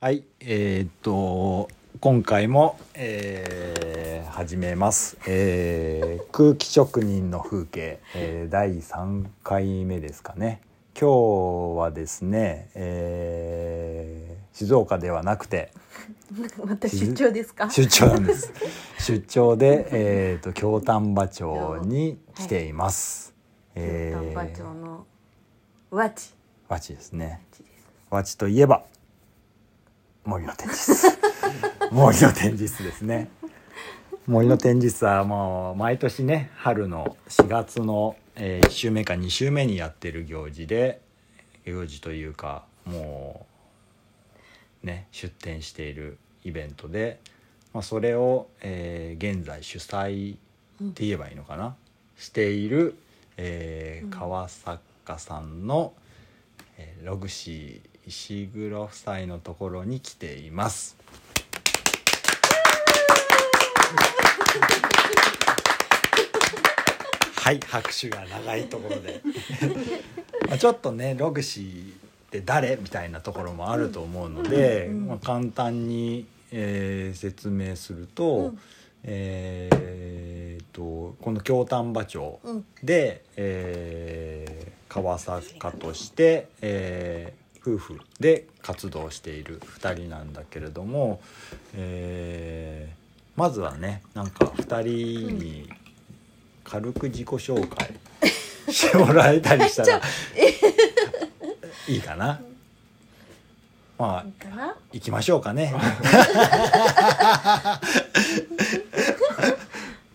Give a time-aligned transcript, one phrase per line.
[0.00, 10.60] はい、えーっと今回も、えー始めます、えー空気職人の風景、えー第3回目ですかね。
[10.96, 15.72] 今日はですね、えー静岡ではなくて。
[16.64, 17.68] また出張ですか？
[17.68, 18.52] 出張なんです。
[19.00, 23.34] 出張で、えーっと京丹波町に来ています、
[23.74, 25.06] えー丹波町の
[25.90, 26.32] 和地
[26.68, 27.40] 和地ですね。
[28.10, 28.84] 和地といえば
[30.28, 31.18] 森の展示室
[31.90, 33.30] 森の展示室ですね。
[34.26, 41.00] 森の展示室はもう毎年ね春の4月の、1週目か2週目にやってる行事で
[41.64, 43.46] 行事というかも
[44.84, 47.20] うね出展しているイベントで、
[47.72, 50.38] まあ、それを、えー現在主催っ
[50.92, 51.74] て言えばいいのかな、
[52.18, 52.98] している、
[53.38, 55.94] えー川坂さんの、
[56.76, 60.96] えーログシー石黒夫妻のところに来ています。
[67.34, 69.20] はい拍手が長いところで。
[70.48, 78.58] まあちょっとねログシーって誰みたいなところもあると思うので、まあ、簡単に、えー説明すると、うん。
[79.04, 82.64] えーっとこの京丹波町うん。
[82.82, 91.20] で、えー川坂として、えー夫婦で活動している2人なんだけれども、
[91.74, 92.98] えー
[93.38, 95.68] まずはねなんか2人に
[96.64, 97.94] 軽く自己紹介
[98.68, 100.02] してもらえたりしたら
[101.86, 102.40] いいかな。
[103.96, 105.72] まあ行きましょうかね。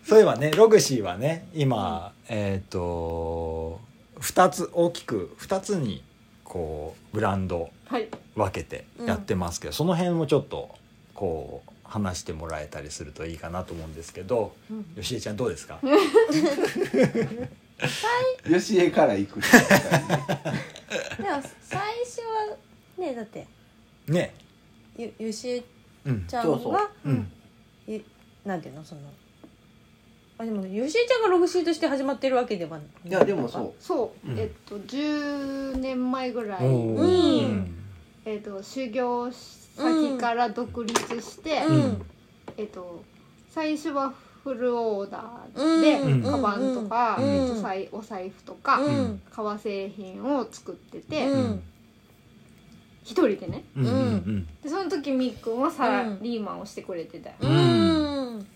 [0.06, 3.80] そういえばねログシーはね今、えっ、と
[4.20, 6.02] 2つ大きく2つに
[6.54, 8.08] こうブランドはい。
[8.36, 10.72] 分けてやってますけど、その辺もちょっと
[11.14, 14.86] こう話してもらえたりするといいかなと思うんですけど、うん。
[14.96, 15.80] よしえちゃんどうですか、
[18.48, 19.40] よしえから行く。
[19.42, 19.50] でも
[21.60, 22.56] 最初は
[22.98, 23.46] ねだって。
[24.06, 24.32] ね。
[24.96, 25.64] ゆゆしえ
[26.06, 26.44] うんちゃん。
[26.44, 27.32] そうん。
[27.88, 28.00] え
[28.44, 28.84] なんていうの？
[28.84, 29.00] その
[30.36, 33.08] あでもゆしえちゃんがログシーとして始まってるわけではない。
[33.08, 33.72] いやでもそう。
[33.78, 34.38] そう、うん。
[34.38, 36.66] えっと10年前ぐらい。
[36.66, 37.66] おに、ー
[38.24, 41.74] えっと修行先から独立して、うん。
[41.74, 42.02] うん。
[42.56, 43.04] えっと
[43.48, 44.12] 最初は
[44.42, 46.22] フルオーダーで、うん。
[46.22, 47.28] カバンとか、うん。
[47.30, 49.20] えっとさいお財布とか、うん。
[49.30, 51.62] 革製品を作ってて、うん。
[53.04, 53.62] 一人でね。
[53.76, 53.86] うん。
[53.86, 54.46] うん。
[54.62, 58.46] でその時みっくんはサラリーマンをしてくれてたよ、ううんん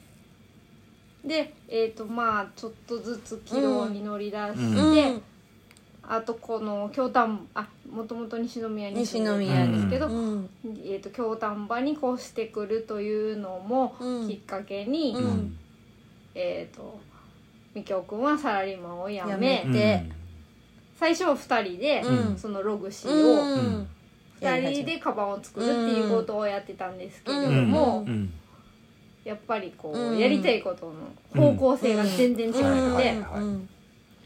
[1.29, 5.23] でえっ、とまあちょっとずつ軌道に乗り出して、うん。
[6.11, 10.51] あとこの京丹あもともと西宮に住んで西宮ですけど、うん。
[10.65, 14.29] えー、と京丹波に越してくるというのもうん。
[14.29, 15.25] きっかけに、うん。
[15.25, 15.59] うん
[16.35, 16.99] えっ、と
[17.75, 19.73] みきょうくんはサラリーマンを辞め辞めうん。
[19.73, 20.07] で
[20.99, 22.39] 最初は2人で、うん。
[22.39, 23.89] そのログシーうをん。
[24.41, 27.71] 2人でカバンを作るっていうことをやってたんですけれどうん。
[27.71, 28.33] も、うん
[29.29, 30.19] やっぱりこう、うん。
[30.19, 30.93] やりたいこと
[31.37, 33.15] の方向性が全然違って、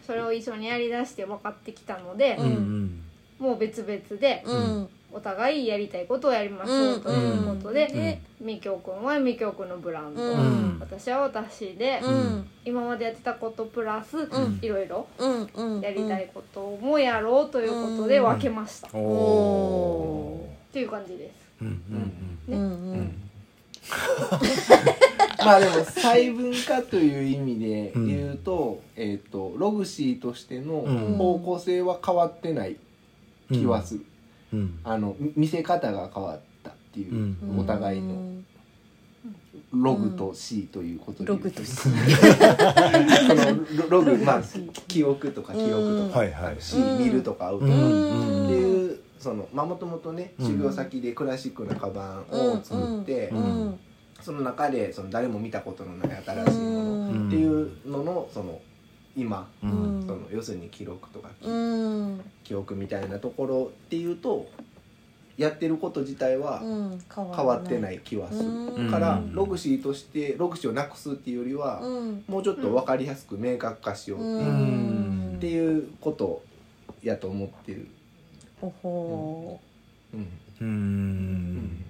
[0.07, 2.39] それを一緒にやりだして分かってきたので、
[3.39, 4.89] もう別々でうん。
[5.15, 10.79] お互いやりたいことをやりましょうということで、みきょうくんはみきょうくんのブランド、うん。
[10.81, 12.49] 私は私で、うん。
[12.65, 14.59] 今までやってたことプラス、ん。
[14.63, 15.07] いろいろ
[15.83, 21.63] やりたいこともやろうということで分けました、おおっていう感じです。
[21.63, 23.32] ー
[25.45, 31.17] まあでも細分化という意味で言うと,、えっとログシーとしてのうん。
[31.17, 32.77] 方向性は変わってない
[33.51, 34.05] 気はする、
[34.53, 34.79] うん。
[34.85, 37.17] あのみ見せ方が変わったっていう、う
[37.55, 37.59] ん。
[37.59, 38.43] お互いの。
[39.73, 41.69] ログと C ということでログと の
[43.89, 44.43] ロログまあ
[44.87, 46.57] 記憶とか記憶とか、はいはい。
[46.59, 47.65] C 見るとかアウト。
[47.65, 48.47] うとか、ん。
[48.47, 48.82] っていう
[49.23, 50.47] そのまあもともとねうん。
[50.47, 53.79] 修行先でクラシックなカバンを作って、うん。
[54.21, 58.61] その中でその誰も見たことのない新しいものっていうののその
[59.17, 60.05] 今、うん。
[60.07, 62.21] その要するに記録とか記,、うん。
[62.43, 64.49] 記憶みたいなところっていうと
[65.37, 68.91] やってること自体はうん変変わってないい気はする、うん。
[68.91, 72.25] からうんログシーとしてログシーをなくすっていうよりは、うん。
[72.27, 75.35] もうちょっと分かりやすく明確化しよううっていう,、ん。
[75.37, 76.43] っていうこと
[77.03, 77.87] やと思ってる。
[78.63, 79.61] ほほ
[80.15, 80.21] うん。
[80.21, 80.25] う
[80.61, 81.57] うん。
[81.57, 81.85] ん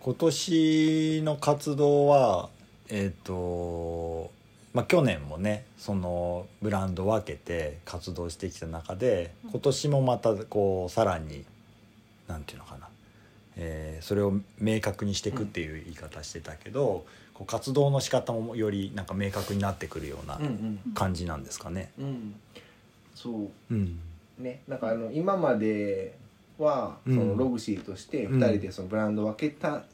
[0.00, 2.48] 今年の活動は
[2.88, 4.30] えっ、と
[4.72, 11.44] まあ去年もねそのブランド分けて活動してきた中で今年もまたこうさらに
[12.28, 12.88] なんていうのかな、
[13.56, 21.90] えーそれを明確にしていくっていう言い方してたけど、こう活動の仕方もよりなんか明確になってくるようなうん感じなんですかね。
[21.98, 22.34] うんうん。
[23.14, 23.48] そう。
[23.70, 23.98] うん
[24.38, 26.16] ねなんかあの今まで
[26.58, 27.28] はそうん。
[27.28, 28.40] のログシーとしてうん。
[28.42, 29.84] 2人でそのブランドを分けた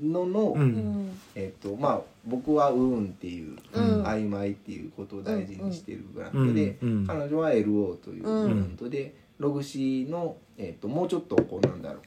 [0.00, 0.60] のの、うん。
[0.60, 4.02] うんえっとまあ僕は「運」っていう、うん。
[4.04, 6.90] 曖昧っていうことを大事にしてるブランドで、うん。
[7.00, 7.06] うん。
[7.06, 12.02] 彼女は LO というブランドで、ログシーの、えっともうちょっとこうなんだろう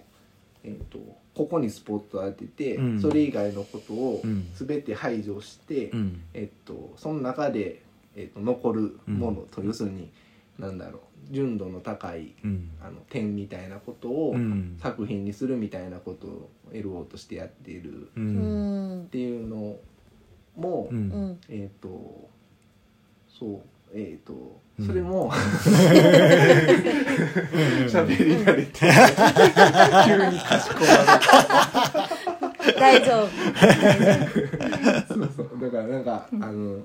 [0.63, 0.99] えっと
[1.33, 3.01] ここにスポットを当てて、うん。
[3.01, 4.47] それ以外のことをうん。
[4.53, 6.21] 全て排除して、うん。
[6.33, 7.81] えっと、その中で、
[8.15, 10.09] えっと、残るものと、要するに
[10.57, 12.71] なんだろう純度の高いうん。
[12.81, 14.77] あの点みたいなことをうん。
[14.81, 18.09] 作品にするみたいなことを LO としてやっている。
[18.15, 18.99] ううん。
[19.01, 19.77] んっていうの
[20.55, 20.97] も、うん。
[20.97, 22.29] うんえっ、と
[23.27, 23.61] そう
[23.93, 24.87] えっ、とうん。
[24.87, 25.31] それも
[27.87, 28.71] 喋り慣れて
[30.05, 30.85] 急にかしこま
[32.03, 32.15] る。
[32.79, 33.29] 大丈夫。
[35.13, 35.49] そうそう。
[35.61, 36.81] だからなんか、あの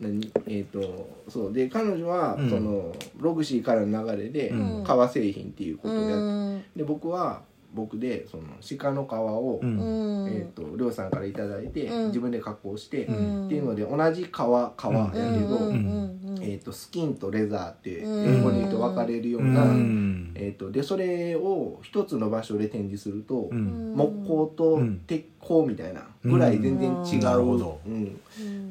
[0.00, 0.32] 何？
[0.46, 1.52] えっ、とそう。
[1.52, 2.50] で彼女は、うん。
[2.50, 4.84] そのログシーからの流れで、うん。
[4.84, 6.64] 革製品っていうことをやって、うん。
[6.76, 7.42] で僕は
[7.72, 8.42] 僕でその
[8.78, 9.78] 鹿の皮を、うん。
[9.78, 10.28] うん。
[10.28, 12.06] えー、とりょうさんから頂いただいて、うん。
[12.08, 13.46] 自分で加工して、うん。
[13.46, 16.16] っていうので同じ皮皮やけど、うん。
[16.26, 16.38] うん。
[16.42, 18.38] えー、とスキンとレザーってうん。
[18.38, 20.32] 英語で言うと分かれるよううな、ん。
[20.34, 23.94] えー、とでそれを一つの場所で展示すると、うん。
[23.94, 24.98] 木工とうん。
[25.06, 27.60] 鉄鋼みたいなぐらい全然違ううん。
[27.86, 28.20] うん。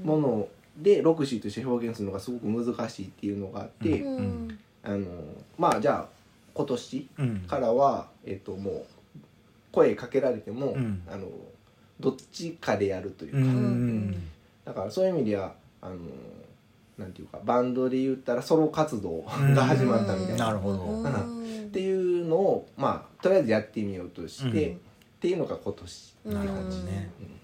[0.03, 0.47] もの
[0.79, 4.17] でロクシーとして表現するのがすごく難しいっていうのがあって、うん。
[4.17, 5.05] うんあの
[5.57, 6.09] まあじゃあ
[6.53, 8.85] 今年うんからは、えっともう
[9.71, 11.01] 声かけられても、うん。
[11.07, 11.27] あの
[11.99, 14.27] どっちかでやるというか、うん。
[14.63, 15.97] だからそういう意味ではあの
[16.97, 20.79] なんていうかバンドで言ったらソロ活動が始まったみたいな、なるほど。
[20.83, 24.75] う んっていうのをまあとりあえずやってみようとして、うん。
[24.75, 24.79] っ
[25.19, 27.11] ていうのが今年うんなるほどね。
[27.19, 27.39] うん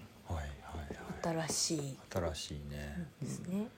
[1.26, 1.98] 新しい。
[2.12, 3.06] 新しいね。
[3.20, 3.68] ですね。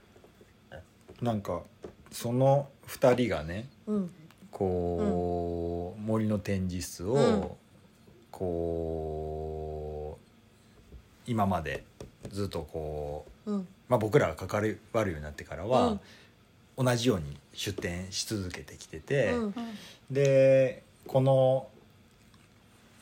[1.22, 1.62] なんか
[2.10, 4.10] その2人がねうん。
[4.50, 7.48] こう、森の展示室を、うん。
[8.30, 10.18] こ
[11.26, 11.84] う今まで
[12.30, 13.68] ずっとこう、うん。
[13.88, 14.60] まあ、僕らが関
[14.92, 15.98] わるようになってからは、
[16.76, 19.54] 同じように出展し続けてきてて、うん。
[20.10, 21.66] でこの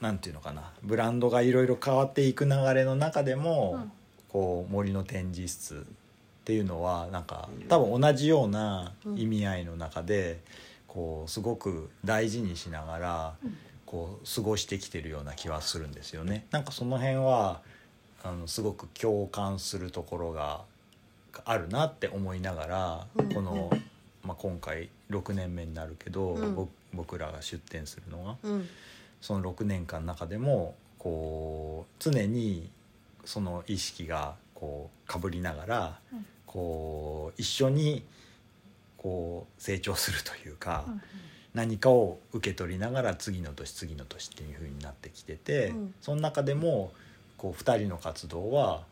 [0.00, 3.92] なんていうのかなブランドがいろいろ変わっていく流れの中でも、うん
[4.36, 5.78] こう森の展示室っ
[6.44, 10.40] ていうのはなんか多分同じような意味合いの中で、
[10.86, 13.34] こうすごく大事にしながら、
[13.86, 16.44] こう過ごしてきてるような気はするんですよね。
[16.50, 17.62] なんかその辺は
[18.22, 20.64] あのすごく共感するところが
[21.46, 23.32] あるなって思いながら、うん。
[23.32, 23.70] この、
[24.22, 26.54] まあ、今回6年目になるけど、うん。
[26.54, 28.36] ぼ僕らが出展するのが。
[28.42, 28.68] うん。
[29.22, 32.68] その6年間の中でもこう常に
[33.26, 36.26] その意識がこうかぶりながら、うん。
[36.46, 38.02] こう一緒に
[38.96, 41.02] こう成長するというか、うん
[41.56, 45.94] 何かを受け取りながら次の年次の年っていう風になってきてて、うん。
[46.02, 46.92] その中でも
[47.38, 48.82] こう2人の活動は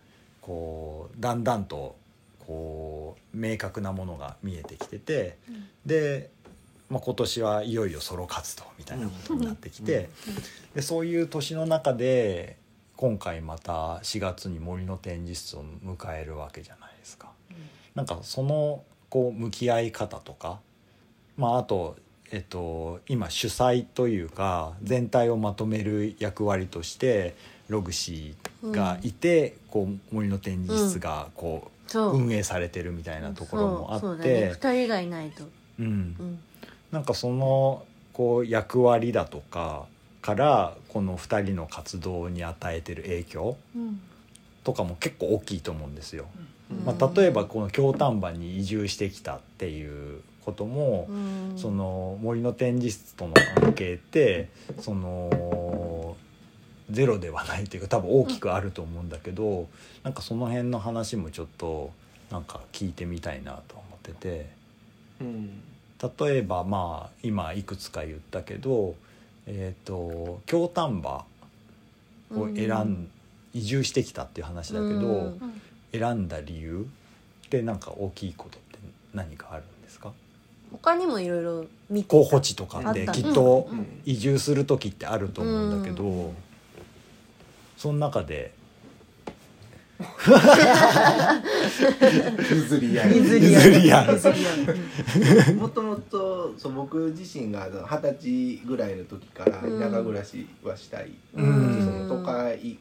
[0.40, 1.94] こうだんだんと
[2.46, 5.68] こう明確なものが見えてきてて、うん。
[5.84, 6.30] で、
[6.88, 10.08] まあ、今年はいよいよソロ活動みたいなことになってきて、
[10.74, 12.56] でそういう年の中で
[12.96, 17.28] 今回また4月に森の展示室を迎えるわけじゃないですか。
[17.94, 20.58] なんかそのこう向き合い方とか、
[21.36, 21.96] まあ、あと、
[22.30, 27.34] えっと、今主催というか全体をまとめる役割として
[27.68, 34.30] ログシーがいて、こう森の展示室がこう運営されてるみたいなところもあそうそうだね。
[34.30, 35.44] って、二人がいないと。
[35.78, 35.86] うん。
[35.86, 35.88] う
[36.22, 36.38] ん。
[36.90, 39.86] なんかそのこう役割だとか
[40.24, 44.00] からこの2人の活動に与えてる影響うん。
[44.64, 46.24] とかも結構大きいと思うんですよ。
[46.70, 46.86] うん。
[46.86, 51.58] まあ、例えばこの京丹波に移住してきたっていうことも、うん。
[51.58, 54.48] その森の展示室との関係って
[54.80, 56.16] その
[56.90, 59.68] ゼロではないというか多分大きくあると思うんだけど、
[60.04, 61.92] なんかその辺の話もちょっと
[62.30, 64.46] なんか聞いてみたいなと思ってて。
[65.20, 65.60] うん。
[66.18, 68.94] 例えばまあ今いくつか言ったけど、
[69.46, 71.24] えー、と京丹波
[72.32, 73.10] を選ん、
[73.52, 75.60] 移住してきたっていう話だけど、うん。
[75.92, 76.88] 選んだ理由
[77.46, 78.78] ってなんか大きいことって
[79.12, 80.12] 何かあるんですか？
[80.72, 81.66] 他にもいろいろ
[82.08, 84.00] 候補地とかってきっとうん。
[84.04, 86.30] 移住する時ってあると思うんだけど、う
[87.76, 88.53] その中で
[92.50, 93.16] 譲り合い。
[93.16, 93.64] 譲り合い。
[93.64, 94.08] 譲り合い。
[94.08, 94.54] 譲り合
[95.50, 99.80] いもともとそう僕自身が二十歳ぐらいの時からうん。
[99.80, 101.84] 田舎暮らしはしたい、うん。
[101.84, 102.78] その都会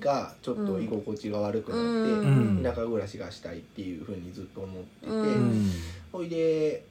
[0.00, 2.62] がちょっと居心地が悪くなって、うん。
[2.62, 5.70] 田舎暮らしがしたいっていうふうにずっと思ってて、うん。
[6.12, 6.84] ほいで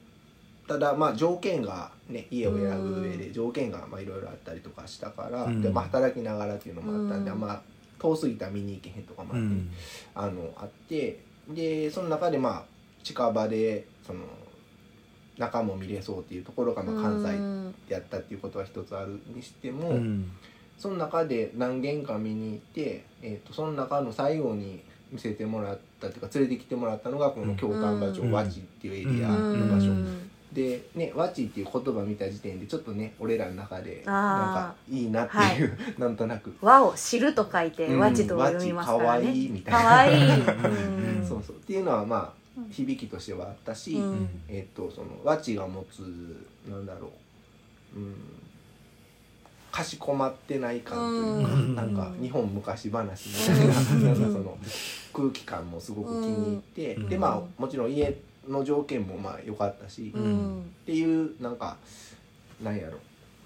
[0.66, 5.62] ただまあ条件がね家を選ぶ上で条件がまあいろいろあったりとかしたから、うん。
[5.62, 7.40] でまあ、働きながらっていうのもあったんで、うん。
[7.40, 7.62] まあ
[8.04, 9.70] 遠すぎたら見に行けへんとかもあって、うん。
[10.14, 12.64] あのあってでその中でまあ
[13.02, 14.20] 近場でその
[15.38, 20.30] 中も見れそうっていうところがまあ関西でやったっていうことは一つあるにしても、うん。
[20.78, 28.32] その中で何軒か見に行って、えー、とその中の最後に見せてもらったっていうか連れてきてもらったのがこの京丹波町うん。
[28.32, 29.70] 和地っていうエリアのうん。
[29.70, 34.12] 場所、うんでね和地っていう言葉見た時点でちょっとね俺らの中でな
[34.52, 36.54] んかいいなっていう、 なんとなく。
[36.62, 39.80] 和を知ると書いてうん和地と読みますから和地かわねいいみたいな。
[39.80, 40.12] かわい。
[40.12, 40.40] い
[41.18, 41.56] うんそうそう。
[41.56, 44.28] っていうのはまあ響きとしてはあったし、うん。
[44.48, 46.00] えっとその和知が持つ
[46.70, 47.10] なんだろ
[47.96, 48.14] う、うん、
[49.72, 51.74] かしこまってない感というか、うん。
[51.74, 54.04] なんか日本昔話みたいな,、うん。
[54.04, 54.58] なんかその
[55.12, 57.08] 空気感もすごく気に入って、うん。
[57.08, 58.16] でまあもちろん家
[58.48, 60.74] の条件もまあ良かったし、っうん。
[60.86, 61.76] ていうなんか
[62.62, 62.98] なんやろ。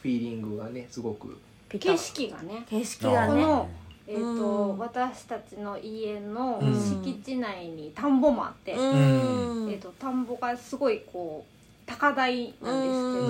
[0.02, 1.38] フィーリングがねすごく。
[1.68, 2.64] 景色がね。
[2.68, 3.42] 景色がね。
[3.42, 3.68] この
[4.06, 4.78] えーとうん。
[4.78, 6.74] 私たちの家のうん。
[6.74, 9.70] 敷地内に田んぼもあって、うん。
[9.70, 11.52] えー、と田んぼがすごいこう
[11.86, 12.72] 高台なんですけど、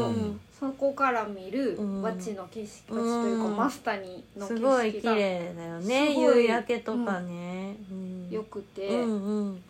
[0.09, 0.41] うん。
[0.59, 2.03] そこから見るうん。
[2.03, 6.09] 和地の景色和というかマスタにの景すごい綺色が麗だよね。
[6.09, 7.77] すごい夕焼けとかね。
[7.91, 8.31] うん。
[8.31, 9.63] よくて、うんうん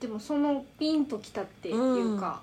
[0.00, 2.42] でもそのピンときたっていうか、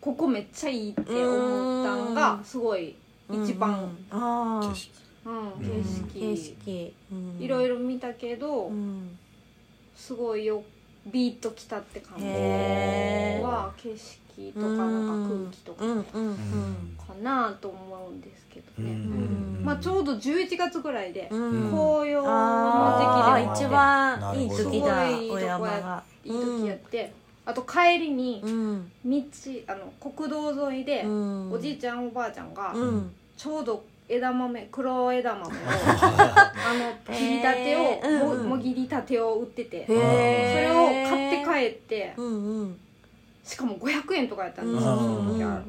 [0.00, 2.94] ここめっちゃいいって思ったんがすごい
[3.30, 4.68] 一番、うんああ。
[4.68, 6.94] 景色うんうん景景色、色
[7.40, 8.70] いろいろろ見たけど、
[9.96, 10.62] すごいよ
[11.06, 12.24] ビーッときたって感じ。
[12.26, 15.84] は景色とかなんか空気とか。
[15.84, 16.34] うんうんうん。
[16.98, 21.70] かなと思うんですけどね、うんまあちょうど11月ぐらいでうん。
[21.70, 27.12] 紅葉のああ時期でも一番いい時だすごいといい時やって、
[27.46, 28.92] あと帰りにうん。
[29.04, 29.22] 道
[29.66, 31.52] あの国道沿いで、うん。
[31.52, 33.14] おじいちゃんおばあちゃんがうん。
[33.36, 36.74] ちょうど枝豆黒枝豆を あ
[37.08, 42.80] の切りたてを、ももぎりたてを売ってて、へそれえを買って帰ってうんうん。
[43.44, 45.62] しかも500円とかやったんですよ、うんその時は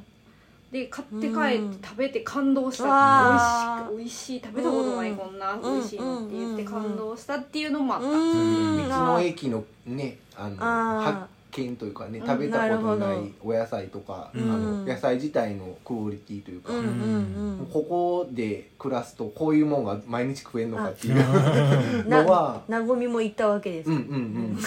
[0.75, 5.39] で買って帰って食べて感動した、わー美味しい美味しい食べたことない、うんこん。
[5.39, 8.89] な美味しいのって言ってうん感動したっていうのもあった、うん。
[8.89, 10.57] 道の駅のねあの
[11.01, 11.19] 発
[11.51, 14.51] 見というかねうん食べたことないお野菜とか、うん。
[14.51, 16.79] あの野菜自体のクオリティというか、うん。
[16.79, 17.59] うん。
[17.59, 17.69] うん。
[17.71, 21.15] ここで暮らすとこういうもんが毎日食えんのかっていう。
[22.09, 24.59] なのはなごみも行ったわけですうんうん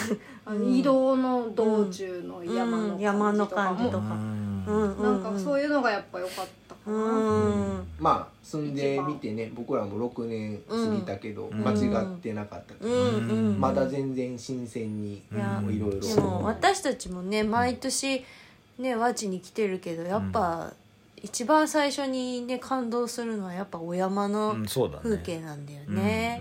[0.49, 0.75] うん。
[0.75, 4.38] 移動の道中の山の感じとか
[4.69, 7.87] なんかそういうのがやっぱ良かったかうな、ん。
[7.99, 11.65] まあ住んでみてね僕らも6年過ぎたけど、うん。
[11.65, 13.37] 間違ってなかったとういうか、ん。
[13.37, 16.01] うんまだ全然新鮮にいろいろ。
[16.01, 18.25] でも私たちもね毎年
[18.79, 20.73] ね和地に来てるけどやっぱ
[21.17, 24.57] 一番最初にね感動するのはやっぱお山の
[25.03, 26.41] 風景なんだよね。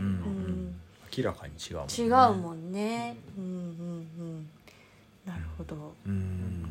[1.17, 1.93] 明らかに違うもんね。
[1.97, 3.17] 違うもんね。
[3.37, 4.47] うん。
[5.25, 5.93] なるほど。
[6.05, 6.61] うん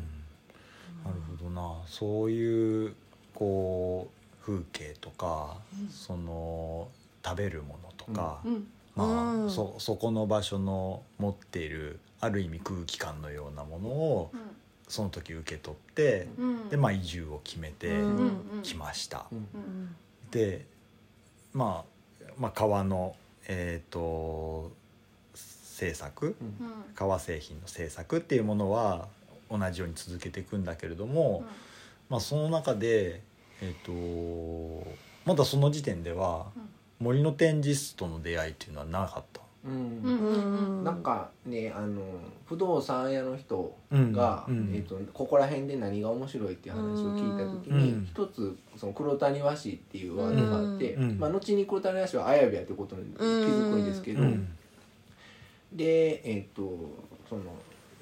[1.03, 2.95] なるほどなそういう
[3.33, 5.57] こう風景とか、
[5.89, 6.89] その
[7.25, 8.67] 食べるものとか、うん。
[8.95, 9.49] まあ、うん。
[9.49, 14.31] そそこの場所の持っているある意味空気感のようなものを
[14.87, 16.69] その時受け取って、うん。
[16.69, 18.17] でまあ移住を決めてうん。
[18.17, 18.61] うん。
[18.61, 19.25] きました。
[19.31, 19.37] うん。
[19.37, 19.95] うん。
[20.29, 20.67] で、
[21.53, 21.83] ま
[22.21, 23.15] あ、まあ川の
[23.47, 24.71] えっ、と
[25.33, 26.47] 制作うん。
[26.47, 26.53] うん。
[26.93, 29.07] 革製品の制作っていうものは
[29.49, 31.43] 同じように続けていくんだけれども、
[32.09, 33.21] まあ、その中で、
[33.61, 34.87] えー、と
[35.25, 36.47] まだその時点では
[36.99, 39.41] 森の展示室との出会いっていうのはなかった。
[39.65, 40.83] うん。
[40.83, 42.01] なんかねあの
[42.45, 44.13] 不動産屋の人うん。
[44.13, 44.71] が、うん。
[44.73, 48.05] えー、とここら辺で何が面白いっていう話を聞いた時に、うん。
[48.05, 51.19] 一つその黒谷和紙っていうワードがあって、うん。
[51.19, 54.47] まあ、後に黒谷和紙は綾部やってことに気づくんですけど、うん。
[55.73, 56.61] でえっ、と
[57.27, 57.43] その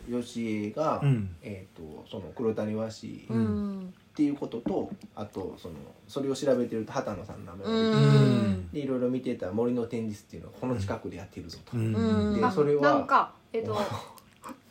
[0.09, 1.35] 吉江が、うん。
[1.41, 5.75] えー、とその黒谷和紙うっんていうこととあとその
[6.07, 7.91] それを調べてると畑野さんの名前。
[7.91, 8.69] が出てきて、うん。
[8.71, 11.77] でいろいろ見てたら森の展示室っていうのがこの近くでやってるぞと。
[11.77, 13.77] でそれはなんかえっと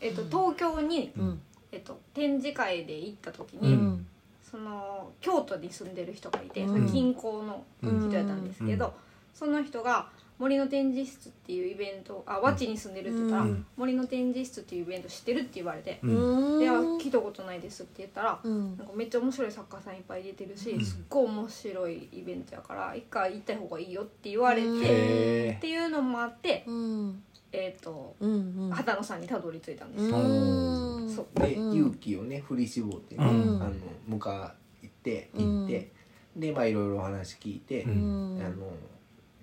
[0.00, 1.41] えっと東京にうん。
[1.73, 4.07] えっと展示会で行った時うに、ん。
[4.50, 6.69] その京都に住んでる人がいて、うん。
[6.69, 8.93] それ近郊のうん人やったんですけど、うん。
[9.35, 13.67] その人が森の展示室っていうイベントあ和地に住んでるって言ったら、うん。
[13.76, 18.76] 森の展示室っていうイベント知ってるって言われて、ううん聞いたことないですって言ったら、うん。
[18.76, 20.85] なんかめっちゃ面白い作家さんいっぱい出てるし、うん。
[20.85, 24.81] すっごい面白いイベントやから一回行った方がいいよって言われて、うん。
[24.83, 27.23] へっていうのもあって、うん。
[27.53, 28.71] えっ、とうんうん。
[28.71, 31.09] 畑野さんにたどり着いたんですよ、うん。
[31.09, 31.41] そう。
[31.41, 31.71] で、う。
[31.71, 31.73] ん。
[31.75, 33.62] 勇気をね振り絞ってね、うん。
[33.62, 33.73] あの
[34.09, 35.93] 向かって行って、
[36.35, 38.43] でまあいろいろお話聞いて、ううん。
[38.45, 38.73] あの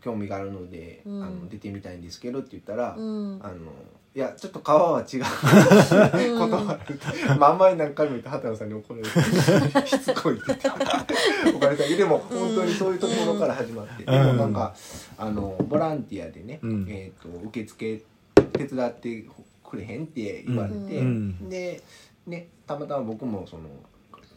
[0.02, 1.24] 興味があるので、うん。
[1.24, 3.40] あの出てみたいんですけどって言ったら、うん。
[3.42, 3.72] あの
[4.14, 5.22] いやちょっと川は違う
[6.38, 9.04] 断るまああんまり何回も言って畑野さんに怒られ
[9.82, 10.68] て しつこいって言って
[11.50, 14.06] 怒られた でも本当にそういうところから始まって、うん。
[14.06, 14.76] でもなんか
[15.18, 16.86] あのボランティアでね、うん。
[16.90, 18.02] えー、と受付
[18.52, 19.26] 手伝って
[19.64, 21.50] くれへんって言われて、うん。
[21.50, 21.82] で、
[22.28, 23.70] ね、たまたま僕もその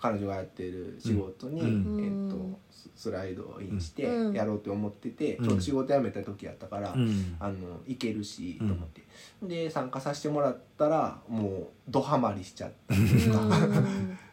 [0.05, 1.69] 彼女がやってる仕事に、うん。
[1.99, 2.29] えうん。
[2.29, 4.35] ー、とススライドをインしてうん。
[4.35, 5.45] やろうと思ってて、うん。
[5.47, 7.37] ちょうど仕事辞めた時やったから、うん。
[7.41, 9.03] あの行けるしと思って、
[9.43, 13.83] で参加させてもらったらもうドハマりしちゃったうか、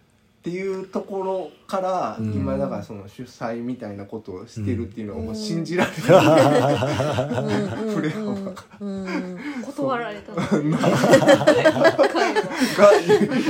[0.42, 2.34] っていうところから、うん。
[2.34, 6.00] 今だからその主催みたいなことをしてるっていうのがもう信じられない、
[7.94, 10.34] フレ幅がうん断られた。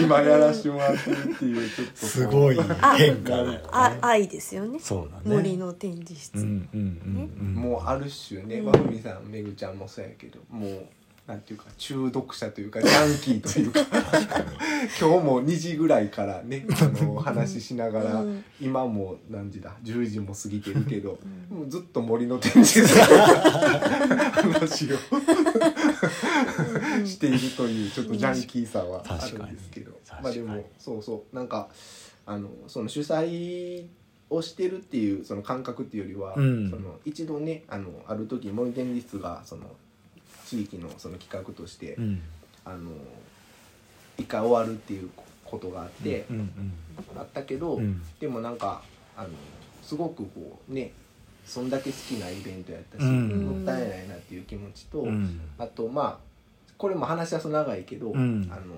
[0.01, 2.59] 今やらしてもらってるっていうちょっとすごい
[2.97, 3.61] 変化ね。
[3.71, 4.77] あ愛ですよね。
[4.77, 5.33] そうだね。
[5.33, 7.55] 森の展示室、うんうんうんうん。
[7.55, 8.65] もうある種ね、うん。
[8.65, 10.85] まふみさんめぐちゃんもそうやけどもう
[11.27, 13.79] なんていうか中毒者というかジャンキーというか。
[14.99, 18.43] 今日も2時ぐらいからねあの話しながら、うん。
[18.59, 21.19] 今も何時だ？10時も過ぎてるけど、
[21.51, 21.57] うん。
[21.59, 23.05] もうずっと森の展示室の
[24.41, 24.97] 話を。
[27.05, 29.91] しているというちょっとジャンキーさはあるんですけど。
[30.21, 31.35] まあでもそうそう。
[31.35, 31.69] なんか
[32.25, 33.85] あのその主催
[34.29, 36.69] をしてるっていうその感覚っていうよりは、うん。
[36.69, 39.67] その一度ねあのある時森展示室がその
[40.51, 42.21] 地域のその企画として、うん。
[42.65, 42.91] あの
[44.17, 45.09] 一回終わるっていう
[45.45, 46.73] ことがあって、うん
[47.17, 48.01] あったけど、うん。
[48.19, 48.81] でもなんか
[49.15, 49.29] あの
[49.81, 50.91] すごくこうね
[51.45, 53.45] そんだけ好きなイベントやったし、うん。
[53.45, 55.39] もったいないなっていう気持ちと、うん。
[55.57, 56.31] あとまあ
[56.77, 58.49] これも話はそ長いけど、うん。
[58.51, 58.75] あの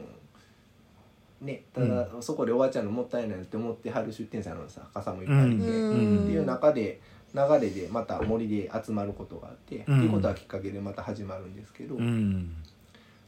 [1.41, 6.23] ねただ、そこで終わっちゃうのもったいないなって思ってはる出店者の作家さんもいっぱいいて、うん。
[6.23, 7.01] っていう中で
[7.33, 9.97] 流れでまた森で集まることがあって、うん。
[9.97, 12.55] っていうことはきっかけでまた始まるんですけど、うん。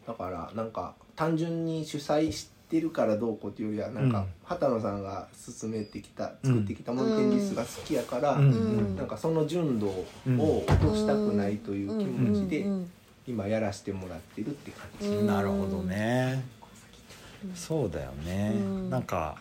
[0.07, 4.25] だからなんか単純に主催してるからどうこうっていうよりはなんか、うん。
[4.43, 8.51] 畑野さんが進めてきた作ってきた森展示室が好きやから、うん。
[8.51, 8.55] う
[8.91, 8.95] ん。
[8.95, 10.05] なんかその純度を
[10.67, 12.65] 落としたくないという気持ちで
[13.27, 15.07] 今やらせてもらってるって感じ。
[15.07, 16.43] うんなるほどね。
[17.53, 18.53] そうだよね。
[18.55, 18.89] うん。
[18.89, 19.37] なんか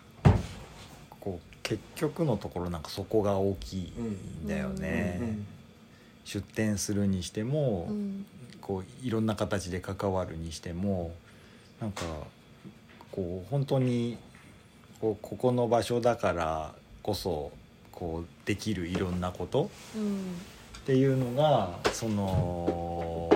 [1.65, 3.81] 結局のところなんかそこが大きい
[4.45, 5.19] んだよね。
[5.21, 5.47] うん
[6.25, 8.25] 出店するにしてもうん。
[8.63, 11.15] こういろんな形で関わるにしても
[11.83, 12.03] なんか
[13.13, 14.17] こう本当に
[15.03, 17.53] こうここの場所だからこそ
[17.93, 20.17] こうできるいろんなことうん。
[20.79, 23.31] っていうのがその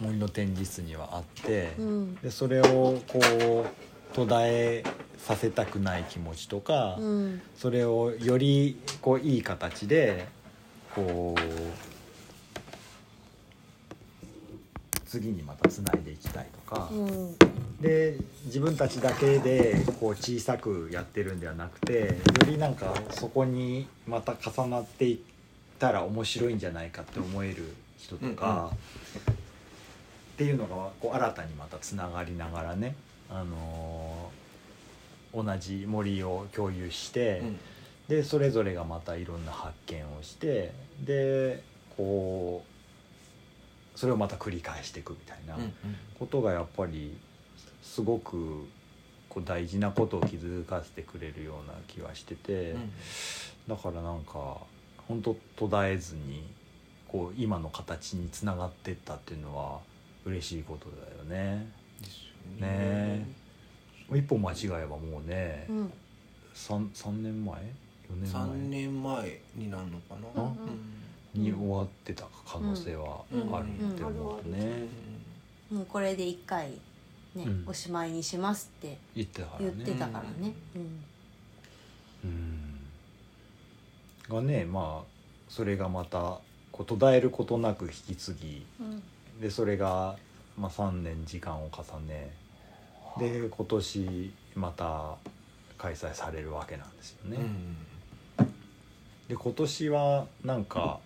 [0.00, 2.14] 森の展示室にはあって、うん。
[2.16, 4.84] でそれをこう途絶え
[5.18, 7.42] させたくない気持ちとか、うん。
[7.56, 10.26] それをよりこういい形で
[10.94, 11.40] こう
[15.06, 17.36] 次にまたつないでいきたいとか、うん。
[17.80, 22.06] で自分たちだけでこう小さくやってるんではなくてよ
[22.46, 25.18] りなんかそこにまた重なっていっ
[25.78, 28.70] たら面白いんじゃないかって思える人とか、
[30.34, 32.94] っていうのがこう新たにまたつながりながらね、
[33.30, 34.40] あのー
[35.32, 37.38] 同じ森を共有して。
[37.38, 37.60] うん
[38.10, 40.72] でそれぞれがまたいろんな発見をして
[41.04, 41.62] で
[41.96, 42.64] こ
[43.94, 45.72] うそれをまた繰り返していくみたいなうん
[46.18, 47.16] ことがやっぱり
[47.84, 48.66] すごく
[49.28, 52.92] こう大事なことを気づかせてくれるような気はしてて、うん
[53.68, 54.56] だからなんか
[55.06, 56.42] 本当途絶えずに
[57.06, 59.78] こう今の形につながってったっていうのは
[60.24, 61.70] 嬉しいことだよね。
[62.58, 63.26] ね。
[64.08, 65.92] もう一歩間違えばもうね、うん
[66.52, 67.62] 三三年前？4
[68.16, 70.52] 年前？3年前になるのかな、あ？
[71.34, 71.42] うん。
[71.42, 74.88] に終わってた可能性はあるって思うね、
[75.70, 76.70] もうこれで一回
[77.36, 77.64] ね、うん。
[77.68, 80.52] おしまいにしますって言ってたからね言ってたからね。
[80.74, 81.04] うん。
[82.24, 82.80] うん。
[84.28, 85.06] がねまあ
[85.48, 86.40] それがまた
[86.72, 89.02] こう途絶えることなく引き継ぎうん。
[89.40, 90.16] でそれが、
[90.58, 92.32] まあ、3年時間を重ね
[93.20, 95.16] で今年また
[95.78, 97.36] 開催されるわけなんですよね。
[97.38, 97.76] うん
[99.28, 100.98] で今年はなんか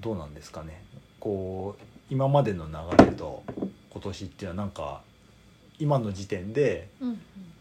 [0.00, 0.82] どうなんですかね。
[1.20, 3.42] こう今までの流れと
[3.90, 5.02] 今年っていうのはなんか
[5.78, 6.88] 今の時点で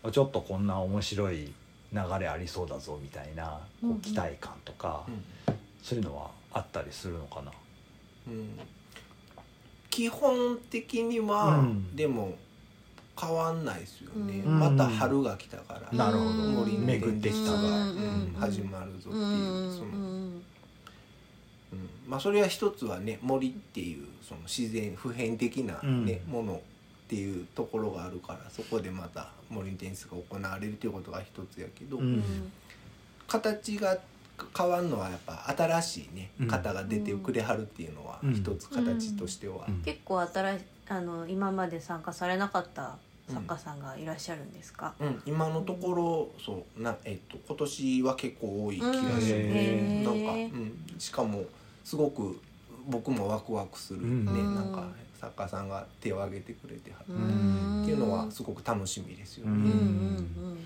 [0.05, 1.51] うちょっとこんな面白い
[1.91, 5.05] 流れありそうだぞみたいなこう期待感とか、
[5.83, 7.51] そういうのはあったりするのかな。
[8.27, 8.59] うん。
[9.89, 11.95] 基本的には、うん。
[11.95, 12.35] でも
[13.19, 14.59] 変わんないですよね、うん。
[14.59, 16.31] また春が来たから、なるほど。
[16.31, 20.43] 森の巡ってきたが、うんうん始まるぞっていう、うんそのうん
[21.73, 21.89] うん。
[22.07, 26.31] まあそれは一つはね森っていうその自然普遍的な、ねうん。
[26.31, 26.59] ものっ
[27.09, 32.51] ていうところがあるからそこでまた森の展示が行われるっていうことが一つやけど、うん。
[33.27, 33.97] 形が
[34.55, 36.47] 変わるのはやっぱ新しいねうん。
[36.47, 39.81] 方が出てくれはるっていうのはうん一つ形としては、うん。
[39.81, 42.95] 結構新しあの今まで参加されなかった
[43.27, 48.99] 作家さんがいらっしゃるんですか、うん、今のところそうな、えっと、今年は結構多い気がす。
[48.99, 50.05] る、へー。
[50.05, 51.43] なんか、うん、しかも
[51.83, 52.39] すごく
[52.87, 54.55] 僕もワクワクするね、うん。
[54.55, 54.87] なんか
[55.19, 57.81] 作家さんが手を挙げてくれてはる、うん。
[57.83, 59.51] っていうのはすごく楽しみですよね。
[59.51, 60.57] うん。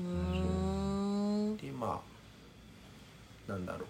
[0.00, 0.02] う
[1.52, 2.00] んでま
[3.48, 3.86] あなんだろ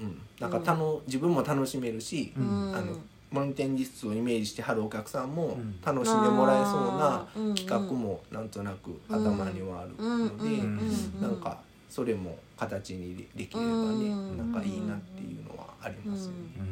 [0.00, 2.74] う、うん、なんかたの、自分も楽しめるし、うん。
[2.74, 2.96] あの
[3.30, 5.80] モニ展示室をイメージしてはるお客さんもうん。
[5.84, 11.60] 楽しんでもらえそうな企画もなんとなく頭にはあるので、うんなんか
[11.90, 16.36] それも形にでできればね、うんなんかいいなっていうのはありますよね。
[16.58, 16.64] うん。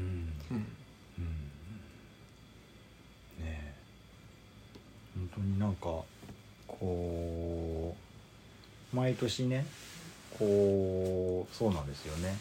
[0.51, 0.57] うん。
[1.19, 1.25] うん。
[3.45, 3.75] ねえ。
[5.17, 5.85] 本当になんか
[6.67, 7.97] こ
[8.93, 9.67] う毎年ね
[10.39, 12.37] こうそうなんですよね。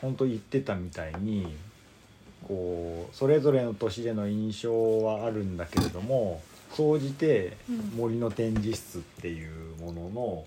[0.00, 1.56] 本当言ってたみたいに
[2.48, 7.56] こうそれぞれの年での印象はあるんだけれども総じて
[7.96, 10.44] 森の展示室っていうものの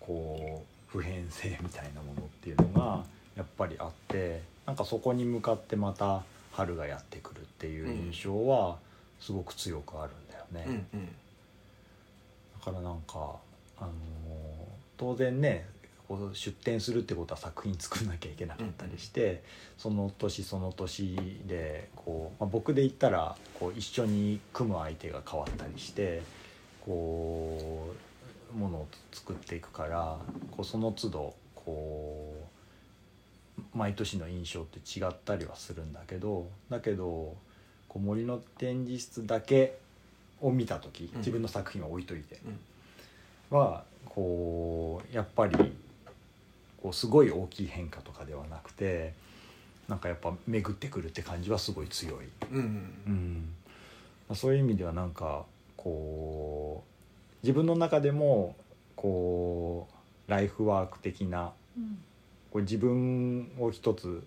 [0.00, 3.02] こう普遍性みたいなものっていうのが
[3.36, 8.76] やっぱりあってなんかそこに向かってまた春がやってくるっていう印象は
[9.20, 10.64] すごく強くあるんだよね。
[10.92, 11.08] うんうん
[12.64, 13.36] だからなんか、
[13.78, 13.90] あのー
[14.96, 15.66] 当然ね
[16.34, 19.42] 出展するってことは作品作んなきゃいけなかったりして、
[19.78, 26.22] その年その年でこう、まあ、僕で言ったらこう一緒に組む相手が変わったりして
[26.84, 27.94] こ
[28.54, 30.18] うものを作っていくから
[30.50, 32.34] こうその都度こ
[33.58, 37.34] う毎年の印象って違ったりはするんだけどだけど
[37.88, 39.78] こう森の展示室だけ
[40.40, 42.40] を見た時自分の作品は置いといて、
[43.50, 45.72] はこうやっぱり
[46.84, 49.14] こうすごい大きい変化とかではなくて
[49.88, 52.26] なんかやっぱ巡ってくるって感じはすごい強い。
[52.52, 53.48] うん
[54.28, 55.46] うん、そういう意味ではなんか
[55.78, 58.54] こう自分の中でも
[58.96, 59.88] こ
[60.28, 61.98] うライフワーク的なうん。
[62.52, 64.22] こう自分を一つ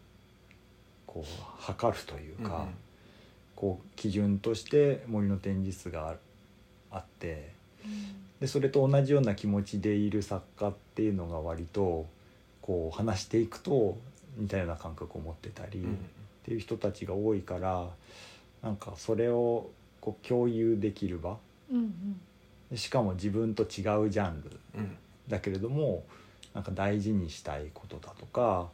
[1.05, 2.65] こう測るといううんか、
[3.55, 6.15] こう基準として森の展示室があ
[6.89, 7.51] あって
[8.39, 12.07] でそれと同じような気持ちでいる作家っていうのが割と
[12.67, 13.97] こう話していくと
[14.37, 15.93] 似たような感覚を持ってたり、うん。
[15.93, 15.97] っ
[16.45, 17.89] ていう人たちが多いから
[18.61, 21.37] なんかそれをこう共有できる場。
[21.71, 22.19] うん。
[22.69, 24.59] でしかも自分と違うジャンル。
[24.75, 24.97] うん。
[25.27, 26.03] だけれども
[26.53, 28.69] なんか大事にしたいことだとか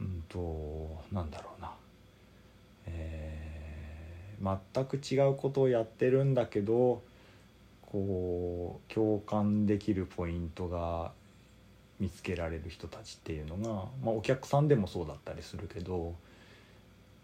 [0.00, 1.72] うんとなんだろうな、
[2.86, 3.42] えー
[4.74, 7.02] 全く違うことをやってるんだけど
[7.82, 11.12] こう共感できるポイントが
[12.02, 16.16] 見つけられる人たちっていうのが、まあ、お客さんでもそうだったりするけど、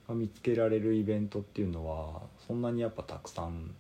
[0.06, 3.74] まあ見つけられるイベントっていうのはそんなにやっぱたくさん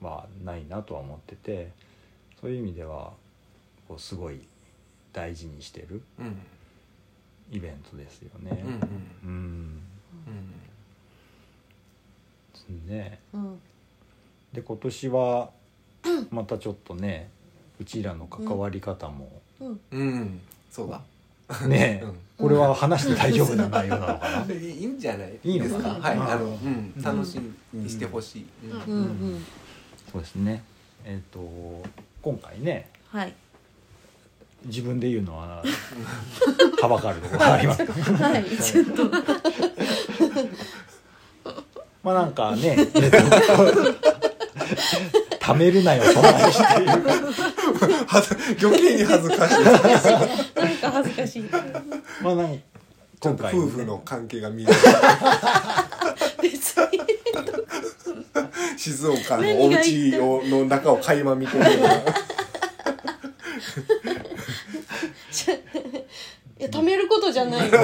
[0.00, 1.70] はないなとは思ってて
[2.40, 3.12] そういう意味では
[3.86, 4.40] こうすごい
[5.12, 6.36] 大事にしてるうん。
[7.52, 8.60] イベントですよね。
[8.64, 9.82] うんうん。
[12.68, 12.88] うん。
[12.88, 13.20] ね。
[13.32, 13.60] うん。
[14.52, 15.50] で今年は
[16.30, 17.30] またちょっとね
[17.80, 20.00] うちらの関わり方も、うん。
[20.00, 20.40] うん。
[20.70, 21.00] そうだ。
[21.68, 22.14] ね、うん。
[22.38, 24.54] これは話して大丈夫な内容なのかな？
[24.54, 25.38] いいんじゃない？
[25.44, 25.94] いいのかな？
[25.94, 26.16] ですはい。
[26.16, 26.22] うん。
[26.22, 27.02] あのうん。
[27.02, 27.38] 楽し
[27.72, 28.46] みにしてほしい。
[28.64, 28.70] うん。
[28.72, 29.02] うん。
[29.02, 29.04] う
[29.36, 29.44] ん。
[30.10, 30.62] そうですね。
[31.04, 31.40] えっ、と
[32.22, 33.34] 今回ねはい。
[34.64, 35.62] 自分で言うのは
[36.80, 37.78] はばかるところがあります。
[37.84, 37.92] け ど
[38.24, 38.44] はい。
[38.44, 39.10] ちょっと。
[42.04, 42.98] まあなんかね、えっと
[45.52, 46.88] 貯めるなよそんなにしていう
[48.06, 48.36] はず
[48.66, 49.80] 余計に恥ずかしいなん
[50.76, 51.42] か恥ずかしい
[52.22, 52.34] まあ
[53.22, 54.72] 今回ね夫婦の関係が見える
[56.42, 56.98] 別に
[58.76, 61.98] 静岡のお家をの中を垣間見てるようない
[66.58, 67.78] いや貯めることじゃないよ